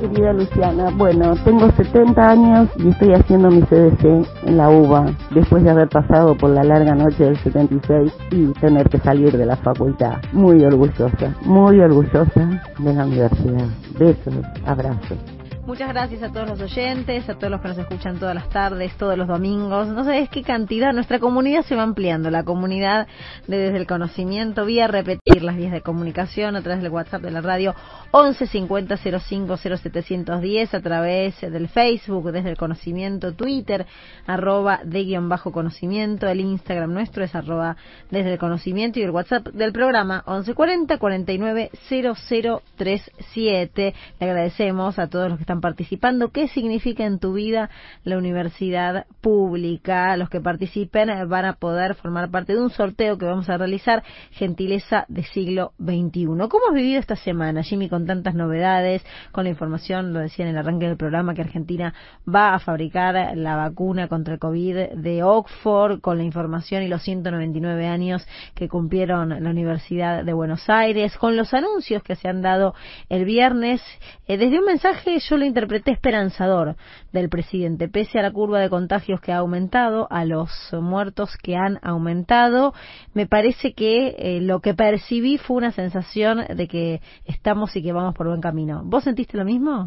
[0.00, 5.70] Querida Luciana, bueno, tengo 70 años y estoy haciendo mi CDC la UBA, después de
[5.70, 10.18] haber pasado por la larga noche del 76 y tener que salir de la facultad.
[10.32, 13.66] Muy orgullosa, muy orgullosa de la universidad.
[13.98, 14.34] Besos,
[14.66, 15.33] abrazos.
[15.66, 18.94] Muchas gracias a todos los oyentes, a todos los que nos escuchan todas las tardes,
[18.98, 19.88] todos los domingos.
[19.88, 20.92] No sabes qué cantidad.
[20.92, 22.30] Nuestra comunidad se va ampliando.
[22.30, 23.06] La comunidad
[23.46, 24.66] de Desde el Conocimiento.
[24.66, 27.74] Vía repetir las vías de comunicación a través del WhatsApp de la radio
[28.10, 30.74] 11 50 05 0710.
[30.74, 33.32] A través del Facebook Desde el Conocimiento.
[33.32, 33.86] Twitter
[34.26, 36.28] arroba de guion bajo conocimiento.
[36.28, 37.78] El Instagram nuestro es arroba
[38.10, 39.00] Desde el Conocimiento.
[39.00, 43.94] Y el WhatsApp del programa 1140 49 0037.
[44.20, 46.30] Le agradecemos a todos los que están participando.
[46.30, 47.70] ¿Qué significa en tu vida
[48.04, 50.16] la universidad pública?
[50.16, 54.02] Los que participen van a poder formar parte de un sorteo que vamos a realizar,
[54.30, 56.26] Gentileza de siglo XXI.
[56.26, 60.52] ¿Cómo has vivido esta semana, Jimmy, con tantas novedades, con la información, lo decía en
[60.52, 61.94] el arranque del programa, que Argentina
[62.32, 67.02] va a fabricar la vacuna contra el COVID de Oxford, con la información y los
[67.02, 72.42] 199 años que cumplieron la Universidad de Buenos Aires, con los anuncios que se han
[72.42, 72.74] dado
[73.08, 73.82] el viernes,
[74.26, 76.76] eh, desde un mensaje yo lo interpreté esperanzador
[77.12, 77.88] del presidente.
[77.88, 82.72] Pese a la curva de contagios que ha aumentado, a los muertos que han aumentado,
[83.12, 87.92] me parece que eh, lo que percibí fue una sensación de que estamos y que
[87.92, 88.82] vamos por buen camino.
[88.84, 89.86] ¿Vos sentiste lo mismo?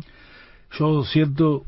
[0.72, 1.64] Yo siento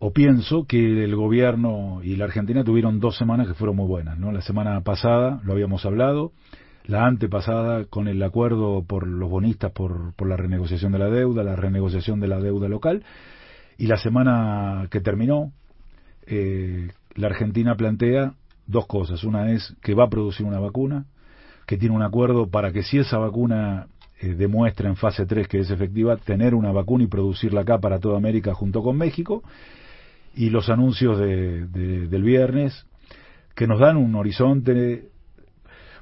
[0.00, 4.18] o pienso que el gobierno y la Argentina tuvieron dos semanas que fueron muy buenas,
[4.18, 4.32] ¿no?
[4.32, 6.32] La semana pasada lo habíamos hablado,
[6.88, 11.44] la antepasada con el acuerdo por los bonistas por, por la renegociación de la deuda,
[11.44, 13.04] la renegociación de la deuda local,
[13.76, 15.52] y la semana que terminó,
[16.26, 18.32] eh, la Argentina plantea
[18.66, 19.22] dos cosas.
[19.22, 21.04] Una es que va a producir una vacuna,
[21.66, 23.88] que tiene un acuerdo para que si esa vacuna
[24.20, 28.00] eh, demuestra en fase 3 que es efectiva, tener una vacuna y producirla acá para
[28.00, 29.42] toda América junto con México.
[30.34, 32.86] Y los anuncios de, de, del viernes
[33.54, 35.10] que nos dan un horizonte,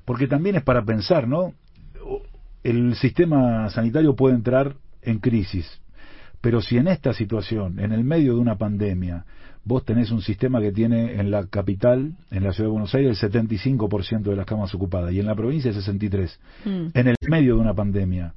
[0.06, 1.52] porque también es para pensar, ¿no?
[2.62, 5.80] El sistema sanitario puede entrar en crisis,
[6.40, 9.26] pero si en esta situación, en el medio de una pandemia,
[9.64, 13.22] vos tenés un sistema que tiene en la capital, en la ciudad de Buenos Aires,
[13.22, 16.86] el 75% de las camas ocupadas y en la provincia el 63%, mm.
[16.94, 18.32] en el medio de una pandemia,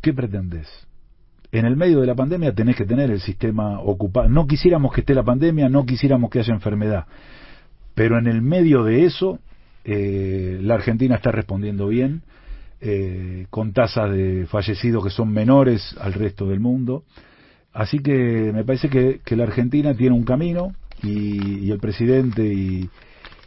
[0.00, 0.68] ¿qué pretendes?
[1.50, 4.28] En el medio de la pandemia tenés que tener el sistema ocupado.
[4.28, 7.06] No quisiéramos que esté la pandemia, no quisiéramos que haya enfermedad,
[7.94, 9.40] pero en el medio de eso,
[9.88, 12.22] eh, la Argentina está respondiendo bien
[12.80, 17.04] eh, con tasas de fallecidos que son menores al resto del mundo.
[17.72, 22.90] Así que me parece que, que la Argentina tiene un camino y, el presidente y,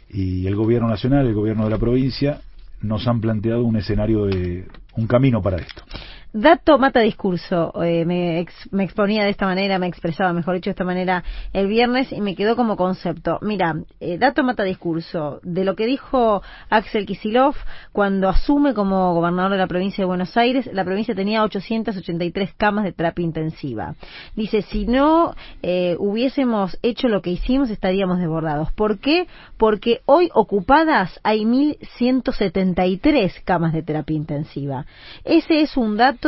[0.08, 2.40] y el gobierno nacional, el gobierno de la provincia,
[2.80, 5.84] nos han planteado un escenario de un camino para esto.
[6.32, 7.72] Dato mata discurso.
[7.82, 11.66] Eh, me, me, exponía de esta manera, me expresaba, mejor dicho, de esta manera el
[11.66, 13.40] viernes y me quedó como concepto.
[13.42, 15.40] Mira, eh, dato mata discurso.
[15.42, 17.56] De lo que dijo Axel Kisilov
[17.90, 22.84] cuando asume como gobernador de la provincia de Buenos Aires, la provincia tenía 883 camas
[22.84, 23.96] de terapia intensiva.
[24.36, 28.70] Dice, si no eh, hubiésemos hecho lo que hicimos, estaríamos desbordados.
[28.72, 29.26] ¿Por qué?
[29.56, 34.86] Porque hoy ocupadas hay 1.173 camas de terapia intensiva.
[35.24, 36.19] Ese es un dato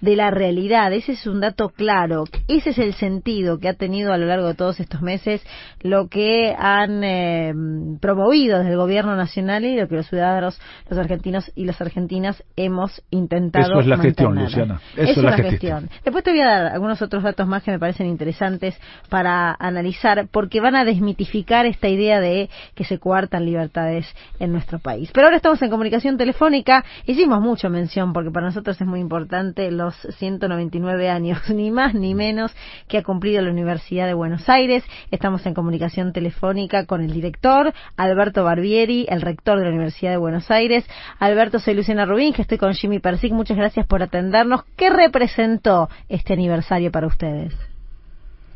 [0.00, 4.12] de la realidad, ese es un dato claro, ese es el sentido que ha tenido
[4.12, 5.40] a lo largo de todos estos meses
[5.82, 7.54] lo que han eh,
[8.00, 12.42] promovido desde el gobierno nacional y lo que los ciudadanos, los argentinos y las argentinas
[12.56, 13.72] hemos intentado.
[13.72, 14.80] Eso es la gestión, Luciana.
[14.96, 15.90] Eso, es la, gestión.
[16.04, 18.76] Después te voy a dar algunos otros datos más que me parecen interesantes
[19.08, 24.06] para analizar, porque van a desmitificar esta idea de que se coartan libertades
[24.40, 25.10] en nuestro país.
[25.14, 29.35] Pero ahora estamos en comunicación telefónica, hicimos mucha mención porque para nosotros es muy importante
[29.70, 32.54] los 199 años, ni más ni menos,
[32.88, 34.84] que ha cumplido la Universidad de Buenos Aires.
[35.10, 40.16] Estamos en comunicación telefónica con el director, Alberto Barbieri, el rector de la Universidad de
[40.16, 40.88] Buenos Aires.
[41.18, 43.32] Alberto, soy Luciana Rubín, que estoy con Jimmy Persic.
[43.32, 44.64] Muchas gracias por atendernos.
[44.76, 47.54] ¿Qué representó este aniversario para ustedes?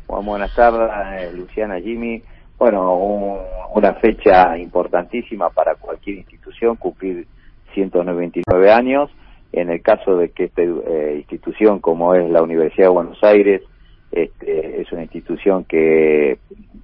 [0.07, 2.21] buenas tardes, Luciana, Jimmy.
[2.57, 2.95] Bueno,
[3.73, 7.25] una fecha importantísima para cualquier institución, cumplir
[7.73, 9.09] 199 años
[9.53, 13.61] en el caso de que esta eh, institución como es la Universidad de Buenos Aires
[14.11, 16.39] este, es una institución que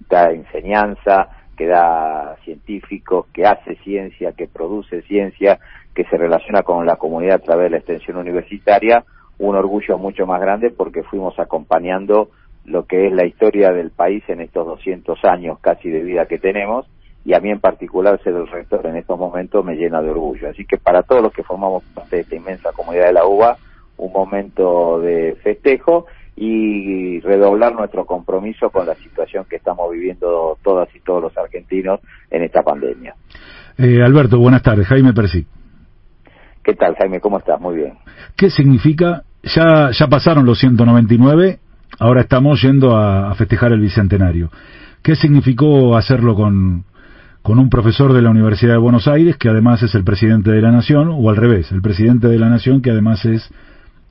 [0.09, 5.59] da enseñanza, que da científicos, que hace ciencia, que produce ciencia,
[5.93, 9.03] que se relaciona con la comunidad a través de la extensión universitaria,
[9.39, 12.29] un orgullo mucho más grande porque fuimos acompañando
[12.65, 16.37] lo que es la historia del país en estos 200 años casi de vida que
[16.37, 16.85] tenemos
[17.25, 20.49] y a mí en particular ser el rector en estos momentos me llena de orgullo.
[20.49, 23.57] Así que para todos los que formamos parte de esta inmensa comunidad de la UBA,
[23.97, 30.87] un momento de festejo y redoblar nuestro compromiso con la situación que estamos viviendo todas
[30.95, 31.99] y todos los argentinos
[32.29, 33.15] en esta pandemia.
[33.77, 34.87] Eh, Alberto, buenas tardes.
[34.87, 35.47] Jaime Persic.
[36.63, 37.19] ¿Qué tal, Jaime?
[37.19, 37.59] ¿Cómo estás?
[37.59, 37.93] Muy bien.
[38.35, 39.23] ¿Qué significa?
[39.43, 41.59] Ya, ya pasaron los 199,
[41.99, 44.49] ahora estamos yendo a festejar el Bicentenario.
[45.01, 46.83] ¿Qué significó hacerlo con,
[47.47, 50.61] con un profesor de la Universidad de Buenos Aires que además es el presidente de
[50.61, 53.49] la Nación, o al revés, el presidente de la Nación que además es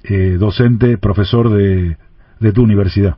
[0.04, 1.98] eh, docente, profesor de,
[2.54, 3.16] tu universidad.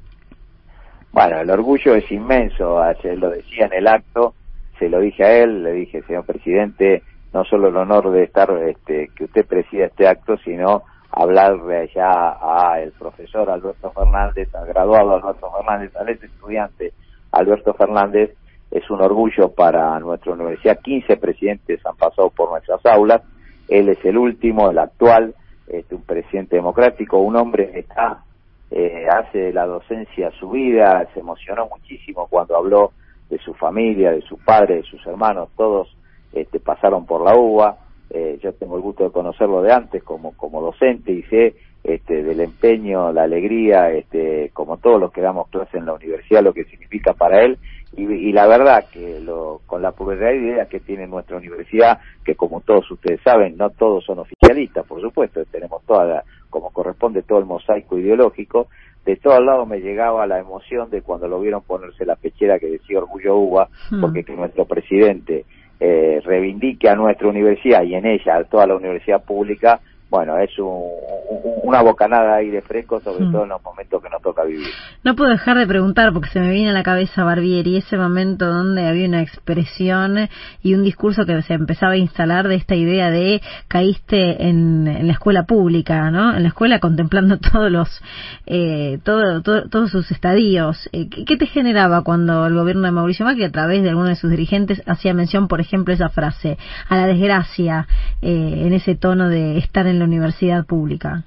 [1.12, 4.34] Bueno, el orgullo es inmenso, se lo decía en el acto,
[4.80, 8.50] se lo dije a él, le dije, señor presidente, no solo el honor de estar,
[8.66, 12.10] este, que usted presida este acto, sino hablarle allá
[12.42, 16.92] a el profesor Alberto Fernández, al graduado Alberto Fernández, al estudiante
[17.30, 18.32] Alberto Fernández,
[18.70, 20.80] es un orgullo para nuestra universidad.
[20.80, 23.22] 15 presidentes han pasado por nuestras aulas.
[23.68, 25.34] Él es el último, el actual,
[25.66, 28.22] este, un presidente democrático, un hombre que está,
[28.70, 32.92] eh, hace la docencia su vida, se emocionó muchísimo cuando habló
[33.30, 35.94] de su familia, de su padre, de sus hermanos, todos
[36.32, 37.76] este, pasaron por la UBA.
[38.10, 41.54] Eh, yo tengo el gusto de conocerlo de antes como, como docente y sé
[41.84, 46.42] este, del empeño, la alegría, este, como todos los que damos clases en la universidad,
[46.42, 47.58] lo que significa para él
[47.96, 52.88] y, la verdad que lo, con la idea que tiene nuestra universidad, que como todos
[52.90, 57.98] ustedes saben, no todos son oficialistas, por supuesto, tenemos toda como corresponde todo el mosaico
[57.98, 58.68] ideológico,
[59.04, 62.68] de todos lados me llegaba la emoción de cuando lo vieron ponerse la pechera que
[62.68, 64.00] decía Orgullo Uva, hmm.
[64.00, 65.44] porque que nuestro presidente
[65.80, 70.50] eh, reivindique a nuestra universidad y en ella a toda la universidad pública bueno, es
[70.58, 73.32] una bocanada ahí de fresco, sobre mm.
[73.32, 74.68] todo en los momentos que nos toca vivir.
[75.04, 78.46] No puedo dejar de preguntar, porque se me viene a la cabeza Barbieri, ese momento
[78.46, 80.28] donde había una expresión
[80.62, 85.12] y un discurso que se empezaba a instalar de esta idea de caíste en, la
[85.12, 86.34] escuela pública, ¿no?
[86.34, 88.02] En la escuela contemplando todos los,
[88.46, 90.88] eh, todo, todos sus estadios.
[90.92, 94.16] Eh, ¿Qué te generaba cuando el gobierno de Mauricio Macri, a través de alguno de
[94.16, 96.56] sus dirigentes, hacía mención, por ejemplo, esa frase,
[96.88, 97.86] a la desgracia,
[98.22, 101.24] eh, en ese tono de estar en la universidad pública?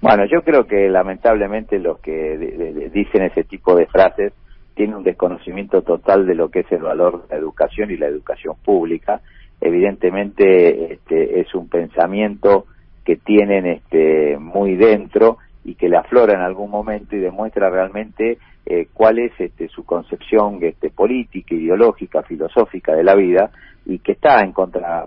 [0.00, 4.32] Bueno, yo creo que lamentablemente los que dicen ese tipo de frases
[4.74, 8.06] tienen un desconocimiento total de lo que es el valor de la educación y la
[8.06, 9.20] educación pública.
[9.60, 12.66] Evidentemente este, es un pensamiento
[13.04, 18.38] que tienen este, muy dentro y que le aflora en algún momento y demuestra realmente
[18.66, 23.50] eh, cuál es este, su concepción este, política, ideológica, filosófica de la vida
[23.86, 25.06] y que está en contra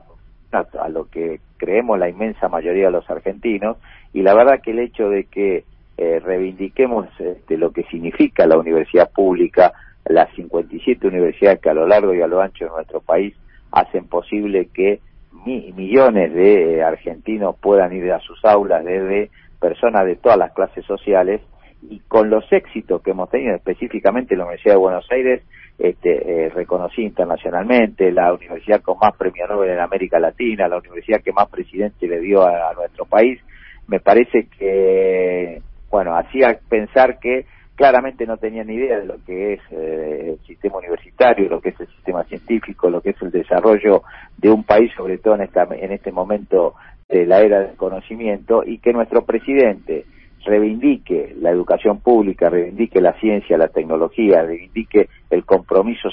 [0.79, 3.77] a lo que creemos la inmensa mayoría de los argentinos
[4.13, 5.63] y la verdad que el hecho de que
[5.97, 9.73] eh, reivindiquemos este, lo que significa la universidad pública,
[10.05, 13.35] las 57 universidades que a lo largo y a lo ancho de nuestro país
[13.71, 15.01] hacen posible que
[15.45, 19.29] millones de argentinos puedan ir a sus aulas desde
[19.59, 21.41] personas de todas las clases sociales
[21.81, 25.41] y con los éxitos que hemos tenido específicamente en la Universidad de Buenos Aires,
[25.77, 31.21] este, eh, reconocí internacionalmente, la universidad con más premio Nobel en América Latina, la universidad
[31.21, 33.39] que más presidente le dio a, nuestro país,
[33.87, 39.61] me parece que, bueno, hacía pensar que claramente no tenían idea de lo que es
[39.69, 44.01] eh, el sistema universitario, lo que es el sistema científico, lo que es el desarrollo
[44.35, 46.73] de un país, sobre todo en, esta, en este momento
[47.07, 50.05] de la era del conocimiento, y que nuestro presidente,
[50.47, 56.09] reivindique la educación pública, reivindique la ciencia, la tecnología, reivindique el compromiso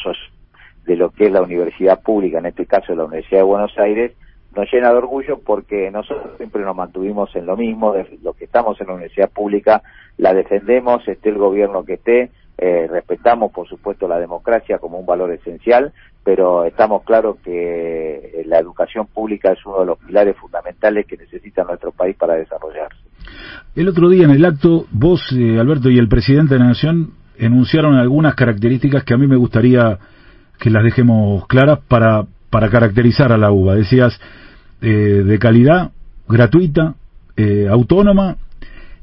[0.85, 4.13] de lo que es la universidad pública, en este caso la Universidad de Buenos Aires,
[4.55, 8.45] nos llena de orgullo porque nosotros siempre nos mantuvimos en lo mismo, de lo que
[8.45, 9.83] estamos en la universidad pública,
[10.17, 15.07] la defendemos, esté el gobierno que esté, eh, respetamos por supuesto la democracia como un
[15.07, 15.93] valor esencial,
[16.23, 21.65] pero estamos claros que la educación pública es uno de los pilares fundamentales que necesita
[21.65, 22.99] nuestro país para desarrollarse.
[23.75, 27.15] El otro día en el acto, vos, eh, Alberto, y el presidente de la Nación
[27.39, 29.99] enunciaron algunas características que a mí me gustaría
[30.59, 33.75] que las dejemos claras para, para caracterizar a la UBA.
[33.75, 34.21] Decías,
[34.81, 35.91] eh, de calidad,
[36.29, 36.95] gratuita,
[37.37, 38.37] eh, autónoma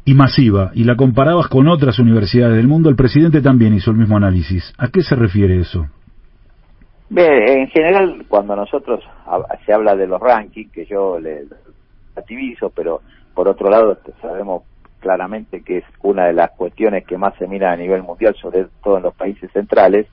[0.04, 2.89] y masiva, y la comparabas con otras universidades del mundo.
[2.89, 4.74] El presidente también hizo el mismo análisis.
[4.78, 5.88] ¿A qué se refiere eso?
[7.14, 9.04] en general, cuando nosotros
[9.66, 11.43] se habla de los rankings, que yo le
[12.16, 13.02] activizo, pero
[13.34, 14.64] por otro lado, sabemos
[14.99, 18.68] claramente que es una de las cuestiones que más se mira a nivel mundial, sobre
[18.84, 20.08] todo en los países centrales.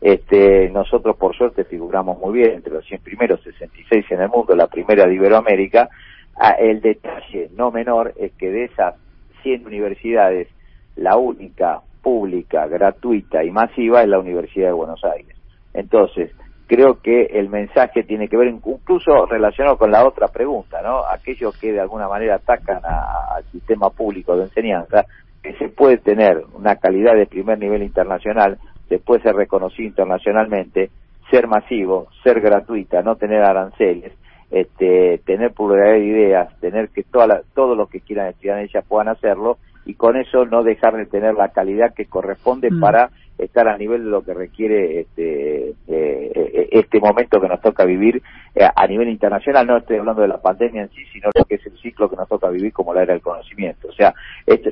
[0.00, 4.54] Este, nosotros, por suerte, figuramos muy bien entre los 100 primeros, 66 en el mundo,
[4.54, 5.88] la primera de Iberoamérica.
[6.36, 8.96] Ah, el detalle no menor es que de esas
[9.42, 10.48] 100 universidades,
[10.96, 15.36] la única pública, gratuita y masiva es la Universidad de Buenos Aires.
[15.72, 16.32] Entonces,
[16.66, 21.04] creo que el mensaje tiene que ver incluso relacionado con la otra pregunta, ¿no?
[21.04, 25.04] Aquellos que de alguna manera atacan al sistema público de enseñanza,
[25.42, 30.90] que se puede tener una calidad de primer nivel internacional, se puede ser reconocido internacionalmente,
[31.30, 34.12] ser masivo, ser gratuita, no tener aranceles,
[34.52, 38.82] este, tener pluralidad de ideas, tener que toda todos los que quieran estudiar en ella
[38.82, 42.80] puedan hacerlo y con eso no dejar de tener la calidad que corresponde mm.
[42.80, 47.60] para estar a nivel de lo que requiere este, eh, eh, este momento que nos
[47.62, 48.22] toca vivir
[48.54, 49.66] eh, a nivel internacional.
[49.66, 52.16] No estoy hablando de la pandemia en sí, sino lo que es el ciclo que
[52.16, 53.88] nos toca vivir como la era del conocimiento.
[53.88, 54.14] O sea,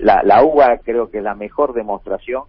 [0.02, 2.42] la, la UBA creo que es la mejor demostración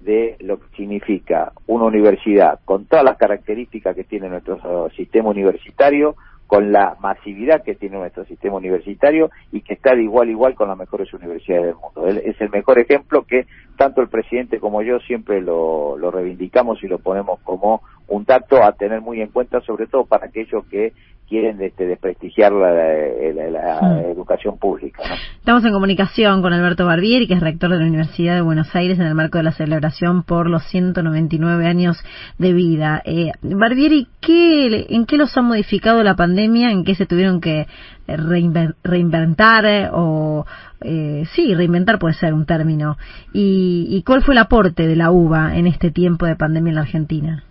[0.00, 6.16] de lo que significa una universidad con todas las características que tiene nuestro sistema universitario,
[6.50, 10.54] con la masividad que tiene nuestro sistema universitario y que está de igual a igual
[10.56, 12.08] con las mejores universidades del mundo.
[12.08, 13.46] es el mejor ejemplo que
[13.76, 18.64] tanto el presidente como yo siempre lo, lo reivindicamos y lo ponemos como un dato
[18.64, 20.92] a tener muy en cuenta, sobre todo para aquellos que
[21.30, 25.00] quieren este, desprestigiar la, la, educación pública.
[25.38, 28.98] Estamos en comunicación con Alberto Barbieri, que es rector de la Universidad de Buenos Aires
[28.98, 32.02] en el marco de la celebración por los 199 años
[32.38, 33.00] de vida.
[33.04, 36.72] Eh, Barbieri, ¿qué, ¿en qué los ha modificado la pandemia?
[36.72, 37.68] ¿En qué se tuvieron que
[38.08, 40.44] reinventar eh, o
[40.80, 42.98] eh, sí, reinventar puede ser un término.
[43.32, 46.74] ¿Y, ¿Y cuál fue el aporte de la UBA en este tiempo de pandemia en
[46.74, 47.44] la Argentina?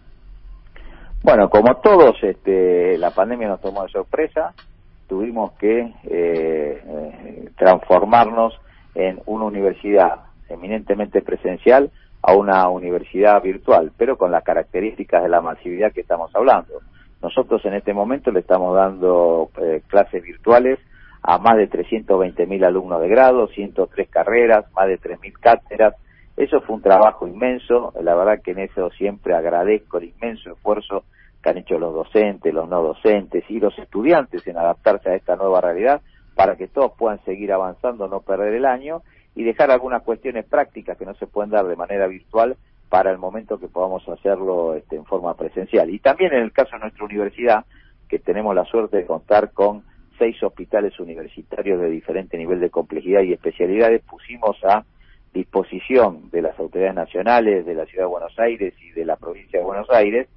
[1.21, 4.53] Bueno, como todos, este, la pandemia nos tomó de sorpresa,
[5.07, 5.93] tuvimos que eh,
[6.85, 8.59] eh, transformarnos
[8.95, 11.91] en una universidad eminentemente presencial
[12.21, 16.81] a una universidad virtual, pero con las características de la masividad que estamos hablando.
[17.21, 20.79] Nosotros en este momento le estamos dando eh, clases virtuales
[21.21, 25.95] a más de 320 mil alumnos de grado, 103 carreras, más de 3 mil cátedras,
[26.39, 31.03] eso fue un trabajo inmenso, la verdad que en eso siempre agradezco el inmenso esfuerzo
[31.43, 35.35] que han hecho los docentes, los no docentes y los estudiantes en adaptarse a esta
[35.35, 36.01] nueva realidad
[36.35, 39.01] para que todos puedan seguir avanzando, no perder el año
[39.35, 42.55] y dejar algunas cuestiones prácticas que no se pueden dar de manera virtual
[42.87, 45.89] para el momento que podamos hacerlo este, en forma presencial.
[45.89, 47.65] Y también en el caso de nuestra universidad,
[48.07, 49.83] que tenemos la suerte de contar con
[50.17, 54.85] seis hospitales universitarios de diferente nivel de complejidad y especialidades, pusimos a
[55.33, 59.59] disposición de las autoridades nacionales de la Ciudad de Buenos Aires y de la provincia
[59.59, 60.27] de Buenos Aires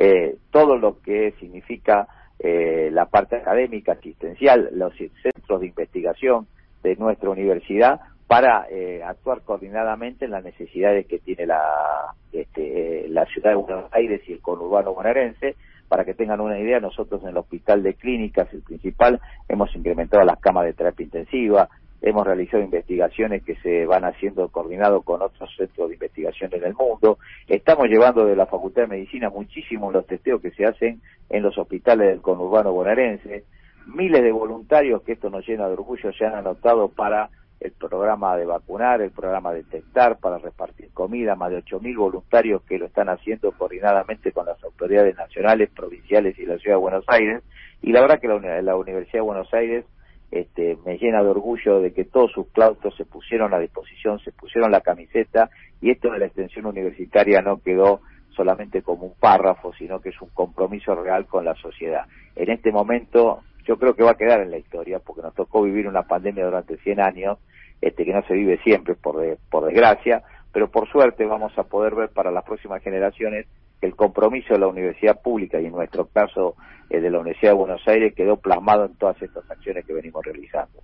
[0.00, 2.06] eh, todo lo que significa
[2.38, 6.46] eh, la parte académica, asistencial, los centros de investigación
[6.84, 13.26] de nuestra universidad para eh, actuar coordinadamente en las necesidades que tiene la, este, la
[13.26, 15.56] ciudad de Buenos Aires y el conurbano bonaerense.
[15.88, 20.24] Para que tengan una idea, nosotros en el Hospital de Clínicas, el principal, hemos incrementado
[20.24, 21.68] las camas de terapia intensiva,
[22.00, 26.74] hemos realizado investigaciones que se van haciendo coordinado con otros centros de investigación en el
[26.74, 27.18] mundo,
[27.48, 31.58] estamos llevando de la Facultad de Medicina muchísimos los testeos que se hacen en los
[31.58, 33.44] hospitales del conurbano bonaerense,
[33.86, 37.30] miles de voluntarios que esto nos llena de orgullo se han anotado para
[37.60, 42.62] el programa de vacunar, el programa de detectar, para repartir comida, más de 8.000 voluntarios
[42.62, 47.04] que lo están haciendo coordinadamente con las autoridades nacionales, provinciales y la Ciudad de Buenos
[47.08, 47.42] Aires.
[47.82, 49.84] Y la verdad que la Universidad de Buenos Aires
[50.30, 54.32] este, me llena de orgullo de que todos sus claustros se pusieron a disposición, se
[54.32, 55.50] pusieron la camiseta
[55.80, 58.00] y esto de la extensión universitaria no quedó
[58.30, 62.06] solamente como un párrafo, sino que es un compromiso real con la sociedad.
[62.36, 65.62] En este momento yo creo que va a quedar en la historia porque nos tocó
[65.62, 67.38] vivir una pandemia durante 100 años,
[67.80, 69.16] este, que no se vive siempre por,
[69.50, 70.22] por desgracia,
[70.52, 73.46] pero por suerte vamos a poder ver para las próximas generaciones
[73.80, 76.56] el compromiso de la universidad pública y en nuestro caso
[76.90, 80.24] eh, de la Universidad de Buenos Aires quedó plasmado en todas estas acciones que venimos
[80.24, 80.80] realizando.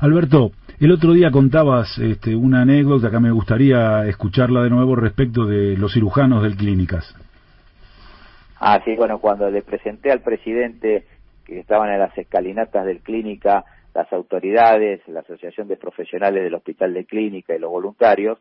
[0.00, 5.44] Alberto, el otro día contabas este, una anécdota que me gustaría escucharla de nuevo respecto
[5.44, 7.14] de los cirujanos del Clínicas.
[8.60, 11.04] Ah, sí, bueno, cuando le presenté al presidente
[11.44, 13.64] que estaban en las escalinatas del clínica
[13.94, 18.38] las autoridades, la Asociación de Profesionales del Hospital de Clínica y los voluntarios,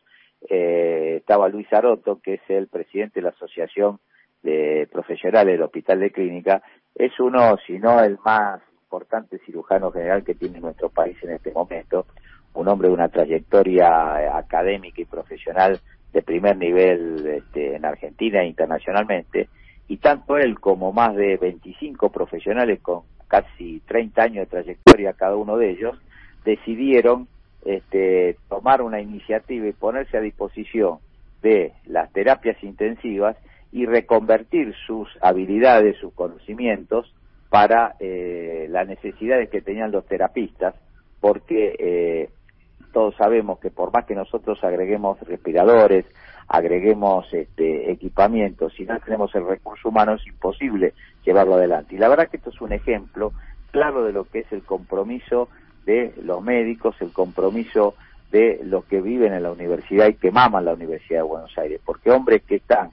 [0.50, 4.00] eh, estaba Luis Aroto, que es el presidente de la Asociación
[4.44, 6.62] de Profesionales del Hospital de Clínica,
[6.96, 11.52] es uno, si no el más importante cirujano general que tiene nuestro país en este
[11.52, 12.06] momento,
[12.54, 15.80] un hombre de una trayectoria académica y profesional
[16.14, 19.50] de primer nivel este, en Argentina e internacionalmente,
[19.88, 25.36] y tanto él como más de 25 profesionales con casi 30 años de trayectoria cada
[25.36, 26.00] uno de ellos,
[26.46, 27.28] decidieron
[27.68, 31.00] este, tomar una iniciativa y ponerse a disposición
[31.42, 33.36] de las terapias intensivas
[33.74, 37.14] y reconvertir sus habilidades, sus conocimientos
[37.50, 40.76] para eh, las necesidades que tenían los terapistas,
[41.20, 42.30] porque eh,
[42.94, 46.06] todos sabemos que por más que nosotros agreguemos respiradores,
[46.48, 50.94] agreguemos este, equipamiento, si no tenemos el recurso humano es imposible
[51.26, 51.96] llevarlo adelante.
[51.96, 53.34] Y la verdad que esto es un ejemplo
[53.72, 55.50] claro de lo que es el compromiso
[55.88, 57.96] de los médicos, el compromiso
[58.30, 61.80] de los que viven en la universidad y que maman la Universidad de Buenos Aires,
[61.84, 62.92] porque hombres que están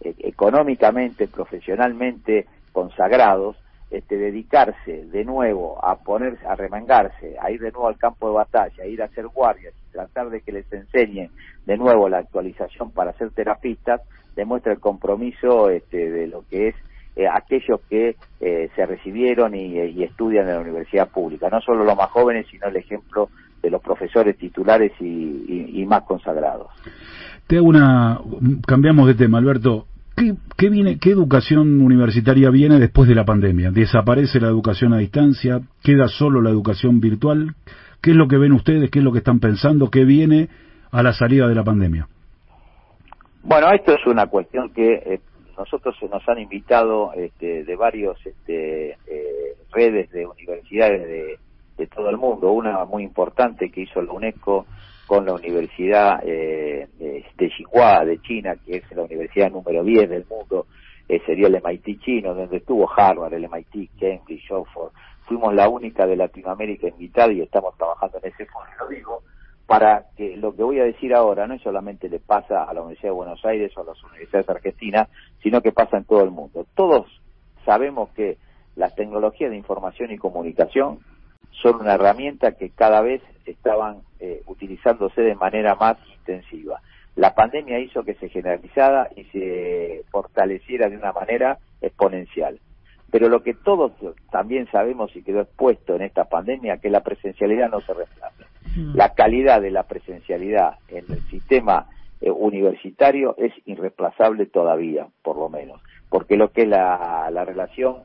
[0.00, 3.56] eh, económicamente, profesionalmente consagrados,
[3.90, 8.34] este, dedicarse de nuevo a ponerse, a remangarse, a ir de nuevo al campo de
[8.36, 11.30] batalla, a ir a hacer guardias, tratar de que les enseñen
[11.66, 14.00] de nuevo la actualización para ser terapistas,
[14.34, 16.74] demuestra el compromiso este, de lo que es
[17.20, 21.94] eh, aquellos que eh, se recibieron y, estudian en la universidad pública, no solo los
[21.94, 23.28] más jóvenes, sino el ejemplo
[23.62, 26.68] de los profesores titulares y, y más consagrados.
[27.46, 28.20] Te una,
[28.66, 29.84] cambiamos de tema, Alberto.
[30.56, 33.70] ¿Qué, viene, ¿Qué educación universitaria viene después de la pandemia?
[33.70, 35.60] ¿Desaparece la educación a distancia?
[35.82, 37.54] ¿Queda solo la educación virtual?
[38.00, 38.90] ¿Qué es lo que ven ustedes?
[38.90, 39.90] ¿Qué es lo que están pensando?
[39.90, 40.48] ¿Qué viene
[40.90, 42.06] a la salida de la pandemia?
[43.42, 45.20] Bueno, esto es una cuestión que eh,
[45.60, 51.38] nosotros nos han invitado este, de varios este, eh, redes de universidades de,
[51.94, 52.52] todo el mundo.
[52.52, 54.66] Una muy importante que hizo la UNESCO
[55.06, 60.26] con la Universidad eh, de Tsinghua de China, que es la universidad número 10 del
[60.28, 60.66] mundo,
[61.08, 64.92] eh, sería el MIT chino, donde estuvo Harvard, el MIT, Cambridge, Oxford.
[65.26, 68.66] Fuimos la única de Latinoamérica invitada y estamos trabajando en ese foro.
[68.78, 69.22] Lo digo
[69.70, 73.10] para que lo que voy a decir ahora no solamente le pasa a la Universidad
[73.10, 75.08] de Buenos Aires o a las universidades argentinas,
[75.44, 76.66] sino que pasa en todo el mundo.
[76.74, 77.06] Todos
[77.64, 78.36] sabemos que
[78.74, 80.98] las tecnologías de información y comunicación
[81.62, 86.80] son una herramienta que cada vez estaban eh, utilizándose de manera más intensiva.
[87.14, 92.58] La pandemia hizo que se generalizara y se fortaleciera de una manera exponencial.
[93.12, 93.92] Pero lo que todos
[94.32, 98.50] también sabemos y quedó expuesto en esta pandemia, que la presencialidad no se reemplaza.
[98.94, 101.86] La calidad de la presencialidad en el sistema
[102.20, 107.96] eh, universitario es irreemplazable todavía, por lo menos, porque lo que es la, la relación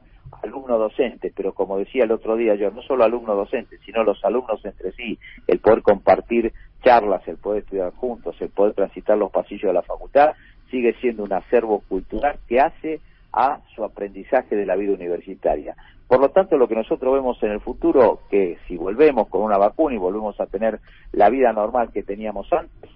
[0.44, 4.92] alumno-docente, pero como decía el otro día yo, no solo alumno-docente, sino los alumnos entre
[4.94, 5.18] sí,
[5.48, 6.54] el poder compartir
[6.84, 10.32] charlas, el poder estudiar juntos, el poder transitar los pasillos de la facultad,
[10.70, 13.00] sigue siendo un acervo cultural que hace
[13.36, 15.76] a su aprendizaje de la vida universitaria.
[16.08, 19.58] Por lo tanto, lo que nosotros vemos en el futuro, que si volvemos con una
[19.58, 20.80] vacuna y volvemos a tener
[21.12, 22.90] la vida normal que teníamos antes,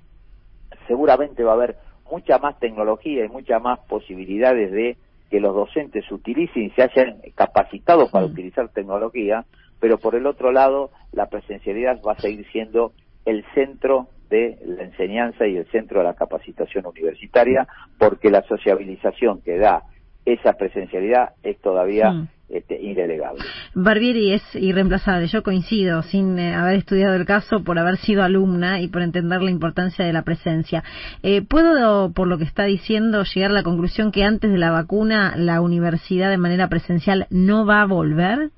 [0.87, 1.75] seguramente va a haber
[2.09, 4.97] mucha más tecnología y muchas más posibilidades de
[5.29, 9.45] que los docentes utilicen y se hayan capacitado para utilizar tecnología,
[9.79, 12.93] pero por el otro lado, la presencialidad va a seguir siendo
[13.25, 17.67] el centro de la enseñanza y el centro de la capacitación universitaria,
[17.97, 19.83] porque la sociabilización que da
[20.33, 22.27] esa presencialidad es todavía Mm.
[22.49, 23.43] este, indelegable.
[23.75, 28.81] Barbieri es irreemplazable, yo coincido, sin eh, haber estudiado el caso, por haber sido alumna
[28.81, 30.83] y por entender la importancia de la presencia.
[31.21, 34.71] Eh, ¿Puedo, por lo que está diciendo, llegar a la conclusión que antes de la
[34.71, 38.49] vacuna la universidad de manera presencial no va a volver?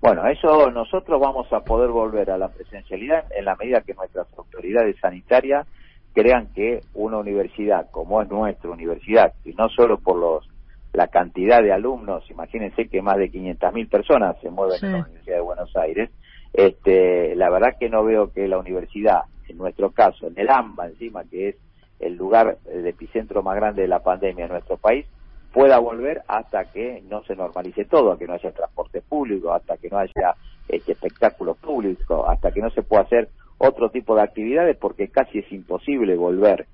[0.00, 4.26] Bueno, eso nosotros vamos a poder volver a la presencialidad en la medida que nuestras
[4.36, 5.66] autoridades sanitarias
[6.14, 10.48] crean que una universidad como es nuestra universidad, y no solo por los
[10.92, 14.84] la cantidad de alumnos, imagínense que más de 500.000 personas se mueven Sí.
[14.86, 16.10] en la Universidad de Buenos Aires,
[16.52, 20.88] este, la verdad que no veo que la universidad, en nuestro caso, en el AMBA
[20.88, 21.56] encima, que es
[21.98, 25.06] el lugar de epicentro más grande de la pandemia en nuestro país,
[25.52, 29.88] pueda volver hasta que no se normalice todo, que no haya transporte público, hasta que
[29.88, 30.34] no haya
[30.68, 33.28] este espectáculo público, hasta que no se pueda hacer
[33.62, 36.66] otro tipo de actividades, porque casi es imposible volver,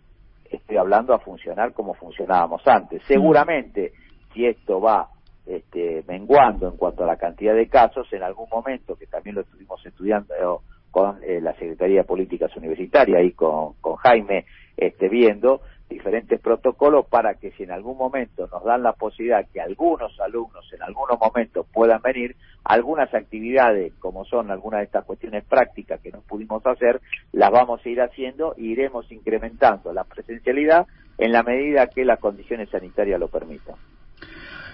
[0.50, 3.02] estoy hablando, a funcionar como funcionábamos antes.
[3.06, 3.92] Seguramente,
[4.32, 5.08] si esto va
[5.44, 9.42] este, menguando en cuanto a la cantidad de casos, en algún momento, que también lo
[9.42, 15.60] estuvimos estudiando con eh, la Secretaría de Políticas Universitarias y con, con Jaime este, viendo
[15.88, 20.64] diferentes protocolos para que si en algún momento nos dan la posibilidad que algunos alumnos
[20.72, 26.10] en algunos momentos puedan venir, algunas actividades como son algunas de estas cuestiones prácticas que
[26.10, 27.00] no pudimos hacer,
[27.32, 30.86] las vamos a ir haciendo e iremos incrementando la presencialidad
[31.16, 33.76] en la medida que las condiciones sanitarias lo permitan.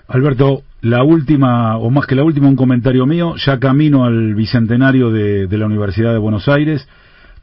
[0.06, 5.10] Alberto, la última, o más que la última, un comentario mío, ya camino al bicentenario
[5.10, 6.86] de, de la Universidad de Buenos Aires,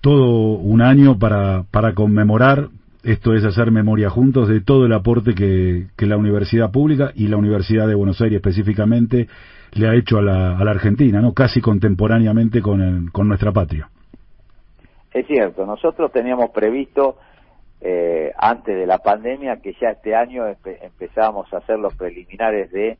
[0.01, 2.69] todo un año para, para conmemorar,
[3.03, 7.27] esto es hacer memoria juntos de todo el aporte que, que la universidad pública y
[7.27, 9.27] la Universidad de Buenos Aires específicamente
[9.73, 11.33] le ha hecho a la, a la Argentina, ¿no?
[11.33, 13.89] casi contemporáneamente con, el- con nuestra patria.
[15.13, 17.17] Es cierto, nosotros teníamos previsto
[17.81, 22.71] eh, antes de la pandemia que ya este año empe- empezábamos a hacer los preliminares
[22.71, 22.97] de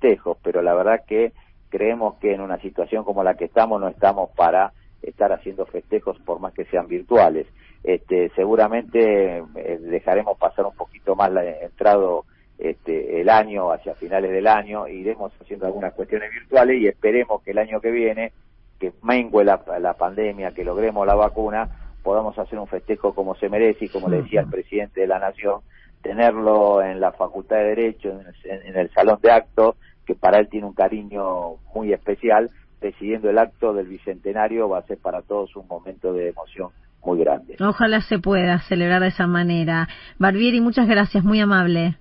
[0.00, 1.32] Tejos, pero la verdad que
[1.68, 4.72] creemos que en una situación como la que estamos no estamos para
[5.02, 7.46] estar haciendo festejos por más que sean virtuales.
[7.82, 12.24] Este, seguramente eh, dejaremos pasar un poquito más la, entrado
[12.58, 17.52] este, el año, hacia finales del año, iremos haciendo algunas cuestiones virtuales y esperemos que
[17.52, 18.32] el año que viene,
[18.78, 23.48] que mengue la, la pandemia, que logremos la vacuna, podamos hacer un festejo como se
[23.48, 25.60] merece y como le decía el presidente de la Nación,
[26.02, 29.76] tenerlo en la Facultad de Derecho, en el, en el Salón de Actos,
[30.06, 34.86] que para él tiene un cariño muy especial, presidiendo el acto del Bicentenario va a
[34.86, 36.70] ser para todos un momento de emoción
[37.04, 37.56] muy grande.
[37.60, 39.88] Ojalá se pueda celebrar de esa manera.
[40.18, 41.96] Barbieri, muchas gracias, muy amable.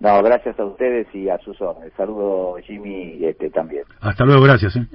[0.00, 1.92] No, gracias a ustedes y a sus órdenes.
[1.96, 3.84] Saludo Jimmy y este también.
[4.00, 4.76] Hasta luego, gracias.
[4.76, 4.86] ¿eh?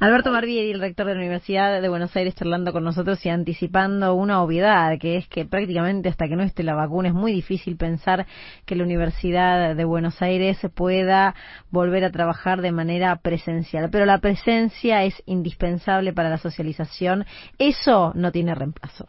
[0.00, 4.14] Alberto Barbieri, el rector de la Universidad de Buenos Aires, charlando con nosotros y anticipando
[4.14, 7.76] una obviedad, que es que prácticamente hasta que no esté la vacuna es muy difícil
[7.76, 8.26] pensar
[8.64, 11.34] que la Universidad de Buenos Aires pueda
[11.70, 13.88] volver a trabajar de manera presencial.
[13.90, 17.24] Pero la presencia es indispensable para la socialización.
[17.58, 19.06] Eso no tiene reemplazo.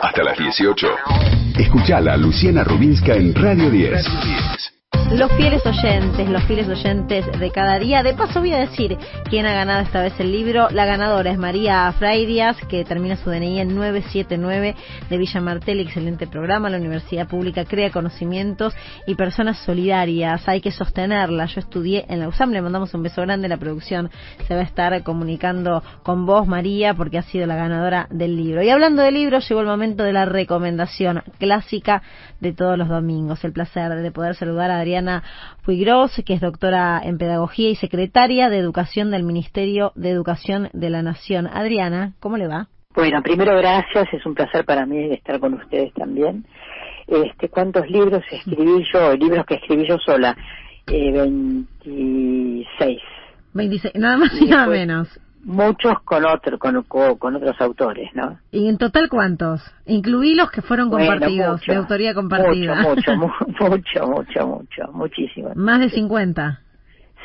[0.00, 0.86] Hasta las 18.
[1.58, 4.77] Escuchala a Luciana Rubinska en Radio 10.
[5.12, 8.02] Los fieles oyentes, los fieles oyentes de cada día.
[8.02, 8.96] De paso voy a decir
[9.30, 10.68] quién ha ganado esta vez el libro.
[10.70, 14.76] La ganadora es María Fraidias, que termina su DNI en 979
[15.08, 15.80] de Villa Martel.
[15.80, 16.68] Excelente programa.
[16.68, 18.74] La Universidad Pública crea conocimientos
[19.06, 20.46] y personas solidarias.
[20.46, 21.46] Hay que sostenerla.
[21.46, 22.52] Yo estudié en la USAM.
[22.52, 23.48] Le mandamos un beso grande.
[23.48, 24.10] La producción
[24.46, 28.62] se va a estar comunicando con vos, María, porque ha sido la ganadora del libro.
[28.62, 32.02] Y hablando de libros, llegó el momento de la recomendación clásica
[32.40, 33.42] de todos los domingos.
[33.42, 35.22] El placer de poder saludar a Adriana
[35.64, 40.90] Puigros, que es doctora en Pedagogía y secretaria de Educación del Ministerio de Educación de
[40.90, 41.46] la Nación.
[41.46, 42.68] Adriana, ¿cómo le va?
[42.94, 46.44] Bueno, primero gracias, es un placer para mí estar con ustedes también.
[47.06, 49.14] Este, ¿Cuántos libros escribí yo?
[49.14, 50.36] Libros que escribí yo sola.
[50.86, 52.98] Eh, 26.
[53.54, 55.20] 26, nada más y Y nada menos.
[55.50, 58.38] Muchos con, otro, con, con, otros autores, ¿no?
[58.52, 59.62] ¿Y en total cuántos?
[59.86, 62.74] Incluí los que fueron Bueno, compartidos, mucho, de autoría compartida.
[62.82, 65.52] Mucho, mucho, mu- mucho, mucho, mucho, muchísimo.
[65.54, 66.60] Más de 50.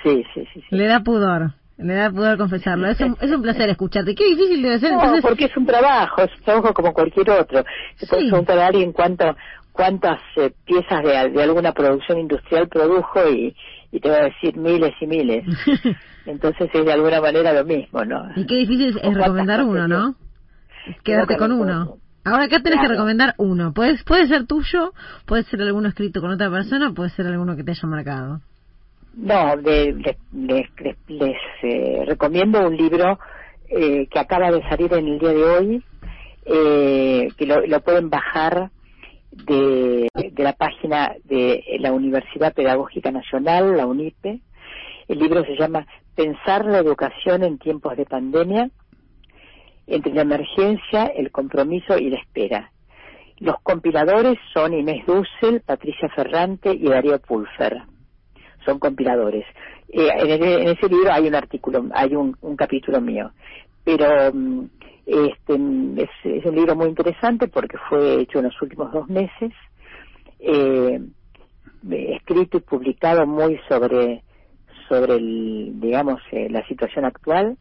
[0.04, 0.62] Sí, sí, sí.
[0.62, 0.76] sí.
[0.76, 1.52] Le da pudor.
[1.78, 2.88] Le da pudor confesarlo.
[2.88, 4.16] Es un, es un placer escucharte.
[4.16, 4.92] Qué difícil debe ser.
[4.94, 7.66] No, Entonces, porque es un trabajo, es un trabajo como cualquier otro.
[7.98, 8.30] Se puede Sí.
[8.30, 9.36] preguntar a alguien cuánto,
[9.74, 13.54] cuántas eh, piezas de, de alguna producción industrial produjo y,
[13.94, 15.46] y te va a decir miles y miles.
[16.26, 18.24] Entonces es de alguna manera lo mismo, ¿no?
[18.36, 20.16] y qué difícil es ¿Cuántas recomendar uno, ¿no?
[21.04, 21.98] Quedarte con uno.
[22.26, 23.74] Ahora acá tenés que recomendar uno.
[23.74, 24.94] Puede, puede ser tuyo,
[25.26, 28.42] puede ser alguno escrito con otra persona, puede ser alguno que te haya marcado.
[29.16, 33.20] No, de- de- les, les- les, eh, recomiendo un libro
[33.70, 35.84] eh, que acaba de salir en el día de hoy,
[36.46, 38.72] eh, que lo, lo pueden bajar
[39.34, 44.42] de, la página de la Universidad Pedagógica Nacional, la UNIPE.
[45.08, 48.70] El libro se llama Pensar la educación en tiempos de pandemia,
[49.88, 52.72] entre la emergencia, el compromiso y la espera.
[53.40, 57.82] Los compiladores son Inés Dussel, Patricia Ferrante y Darío Pulfer.
[58.66, 59.46] Son compiladores.
[59.90, 63.32] Eh, en, ese libro hay un artículo, hay un, capítulo mío.
[63.84, 64.66] Pero mm,
[65.06, 69.52] este, es, un libro muy interesante porque fue hecho en los últimos dos meses,
[70.40, 71.02] eh,
[71.90, 74.24] escrito y publicado muy sobre
[74.90, 77.58] sobre el, digamos eh, la situación actual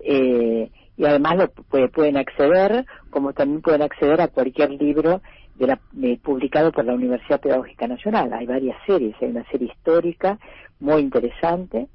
[0.00, 5.22] eh, y además lo pueden acceder como también pueden acceder a cualquier libro
[5.54, 5.80] de la,
[6.22, 8.32] publicado por la Universidad Pedagógica Nacional.
[8.32, 10.38] Hay varias series hay una serie histórica
[10.80, 11.88] muy interesante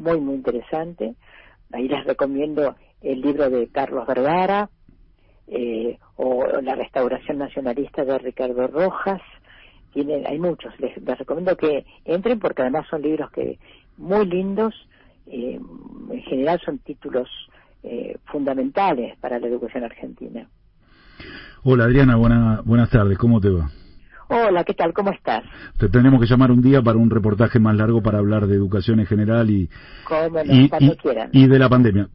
[0.00, 1.14] muy muy interesante.
[1.72, 4.68] Ahí les recomiendo el libro de Carlos Vergara
[5.46, 9.20] eh, o la restauración nacionalista de Ricardo Rojas.
[9.92, 13.58] Tienen, hay muchos, les, recomiendo que entren porque además son libros que
[13.96, 14.74] muy lindos,
[15.26, 15.58] eh,
[16.10, 17.28] en general son títulos
[17.82, 20.48] eh, fundamentales para la educación argentina.
[21.64, 23.68] Hola Adriana, buena, buenas tardes, ¿cómo te va?
[24.32, 24.92] Hola, ¿qué tal?
[24.92, 25.42] ¿Cómo estás?
[25.76, 29.00] Te tenemos que llamar un día para un reportaje más largo para hablar de educación
[29.00, 29.68] en general y,
[30.44, 30.70] y,
[31.32, 32.08] y, de la pandemia.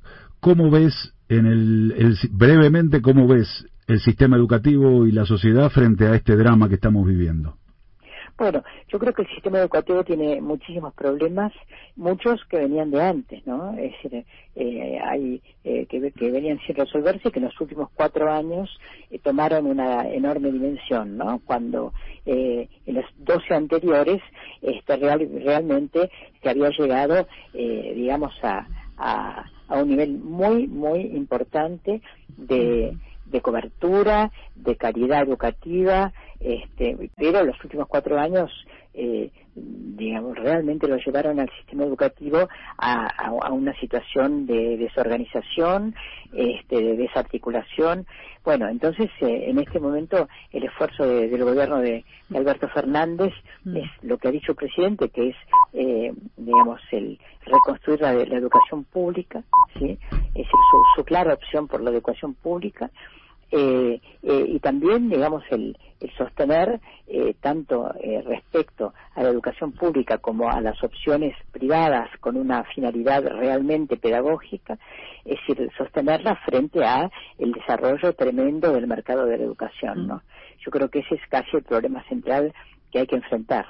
[0.45, 0.93] ¿Cómo ves,
[1.27, 6.69] en el, brevemente, cómo ves el sistema educativo y la sociedad frente a este drama
[6.69, 7.57] que estamos viviendo?
[8.37, 11.51] Bueno, yo creo que el sistema educativo tiene muchísimos problemas,
[11.95, 13.75] muchos que venían de antes, ¿no?
[13.75, 14.23] Es decir,
[14.55, 18.69] eh, hay eh, que, que, venían sin resolverse y que en los últimos cuatro años
[19.09, 21.41] eh, tomaron una enorme dimensión, ¿no?
[21.43, 21.91] Cuando
[22.23, 24.21] en los doce anteriores
[24.61, 26.11] este, real, realmente
[26.43, 28.67] se había llegado, digamos, a,
[28.97, 32.01] a, a un nivel muy, muy importante
[32.37, 38.51] de, de cobertura, de calidad educativa, este, pero los últimos cuatro años,
[38.93, 45.95] eh, digamos, realmente lo llevaron al sistema educativo a, a, una situación de desorganización,
[46.33, 48.05] este, de desarticulación.
[48.43, 52.03] Bueno, entonces, eh, en este momento, el esfuerzo del gobierno de,
[52.33, 53.33] Alberto Fernández
[53.63, 53.77] mm.
[53.77, 55.35] es lo que ha dicho el presidente, que es,
[55.73, 59.43] eh, digamos, el reconstruir la, la educación pública,
[59.77, 59.97] ¿sí?
[60.11, 62.89] es decir, su, su clara opción por la educación pública
[63.51, 65.77] eh, eh, y también, digamos, el,
[66.17, 72.37] sostener eh, tanto eh, respecto a la educación pública como a las opciones privadas con
[72.37, 74.77] una finalidad realmente pedagógica,
[75.23, 80.21] es decir, sostenerla frente a el desarrollo tremendo del mercado de la educación, ¿no?
[80.59, 82.53] Yo creo que ese es casi el problema central
[82.91, 83.65] que hay que enfrentar.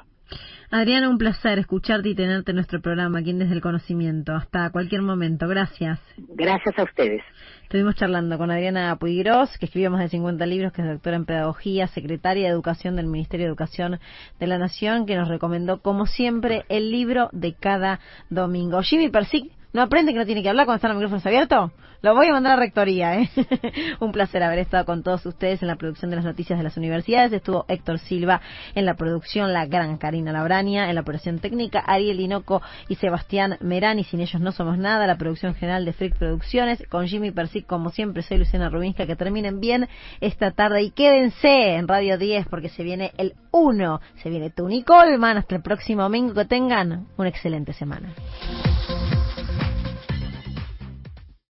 [0.71, 4.33] Adriana, un placer escucharte y tenerte en nuestro programa aquí Desde el Conocimiento.
[4.33, 5.47] Hasta cualquier momento.
[5.47, 5.99] Gracias.
[6.17, 7.21] Gracias a ustedes.
[7.63, 11.25] Estuvimos charlando con Adriana Puigros, que escribió más de 50 libros, que es doctora en
[11.25, 13.99] Pedagogía, secretaria de Educación del Ministerio de Educación
[14.39, 17.99] de la Nación, que nos recomendó, como siempre, el libro de cada
[18.29, 18.81] domingo.
[18.81, 21.71] Jimmy Persic no aprende que no tiene que hablar cuando están los micrófonos abiertos.
[22.01, 23.29] Lo voy a mandar a rectoría, ¿eh?
[23.99, 26.77] Un placer haber estado con todos ustedes en la producción de las noticias de las
[26.77, 27.33] universidades.
[27.33, 28.39] Estuvo Héctor Silva
[28.73, 33.57] en la producción, la gran Karina Labrania, en la operación técnica, Ariel Inoco y Sebastián
[33.59, 34.05] Merani.
[34.05, 35.07] Sin ellos no somos nada.
[35.07, 39.05] La producción general de Freak Producciones, con Jimmy Persic, como siempre, soy Luciana Rubinska.
[39.05, 39.89] Que terminen bien
[40.21, 43.99] esta tarde y quédense en Radio 10 porque se viene el 1.
[44.23, 45.35] Se viene Tony Colman.
[45.35, 46.33] Hasta el próximo domingo.
[46.33, 48.13] Que tengan una excelente semana.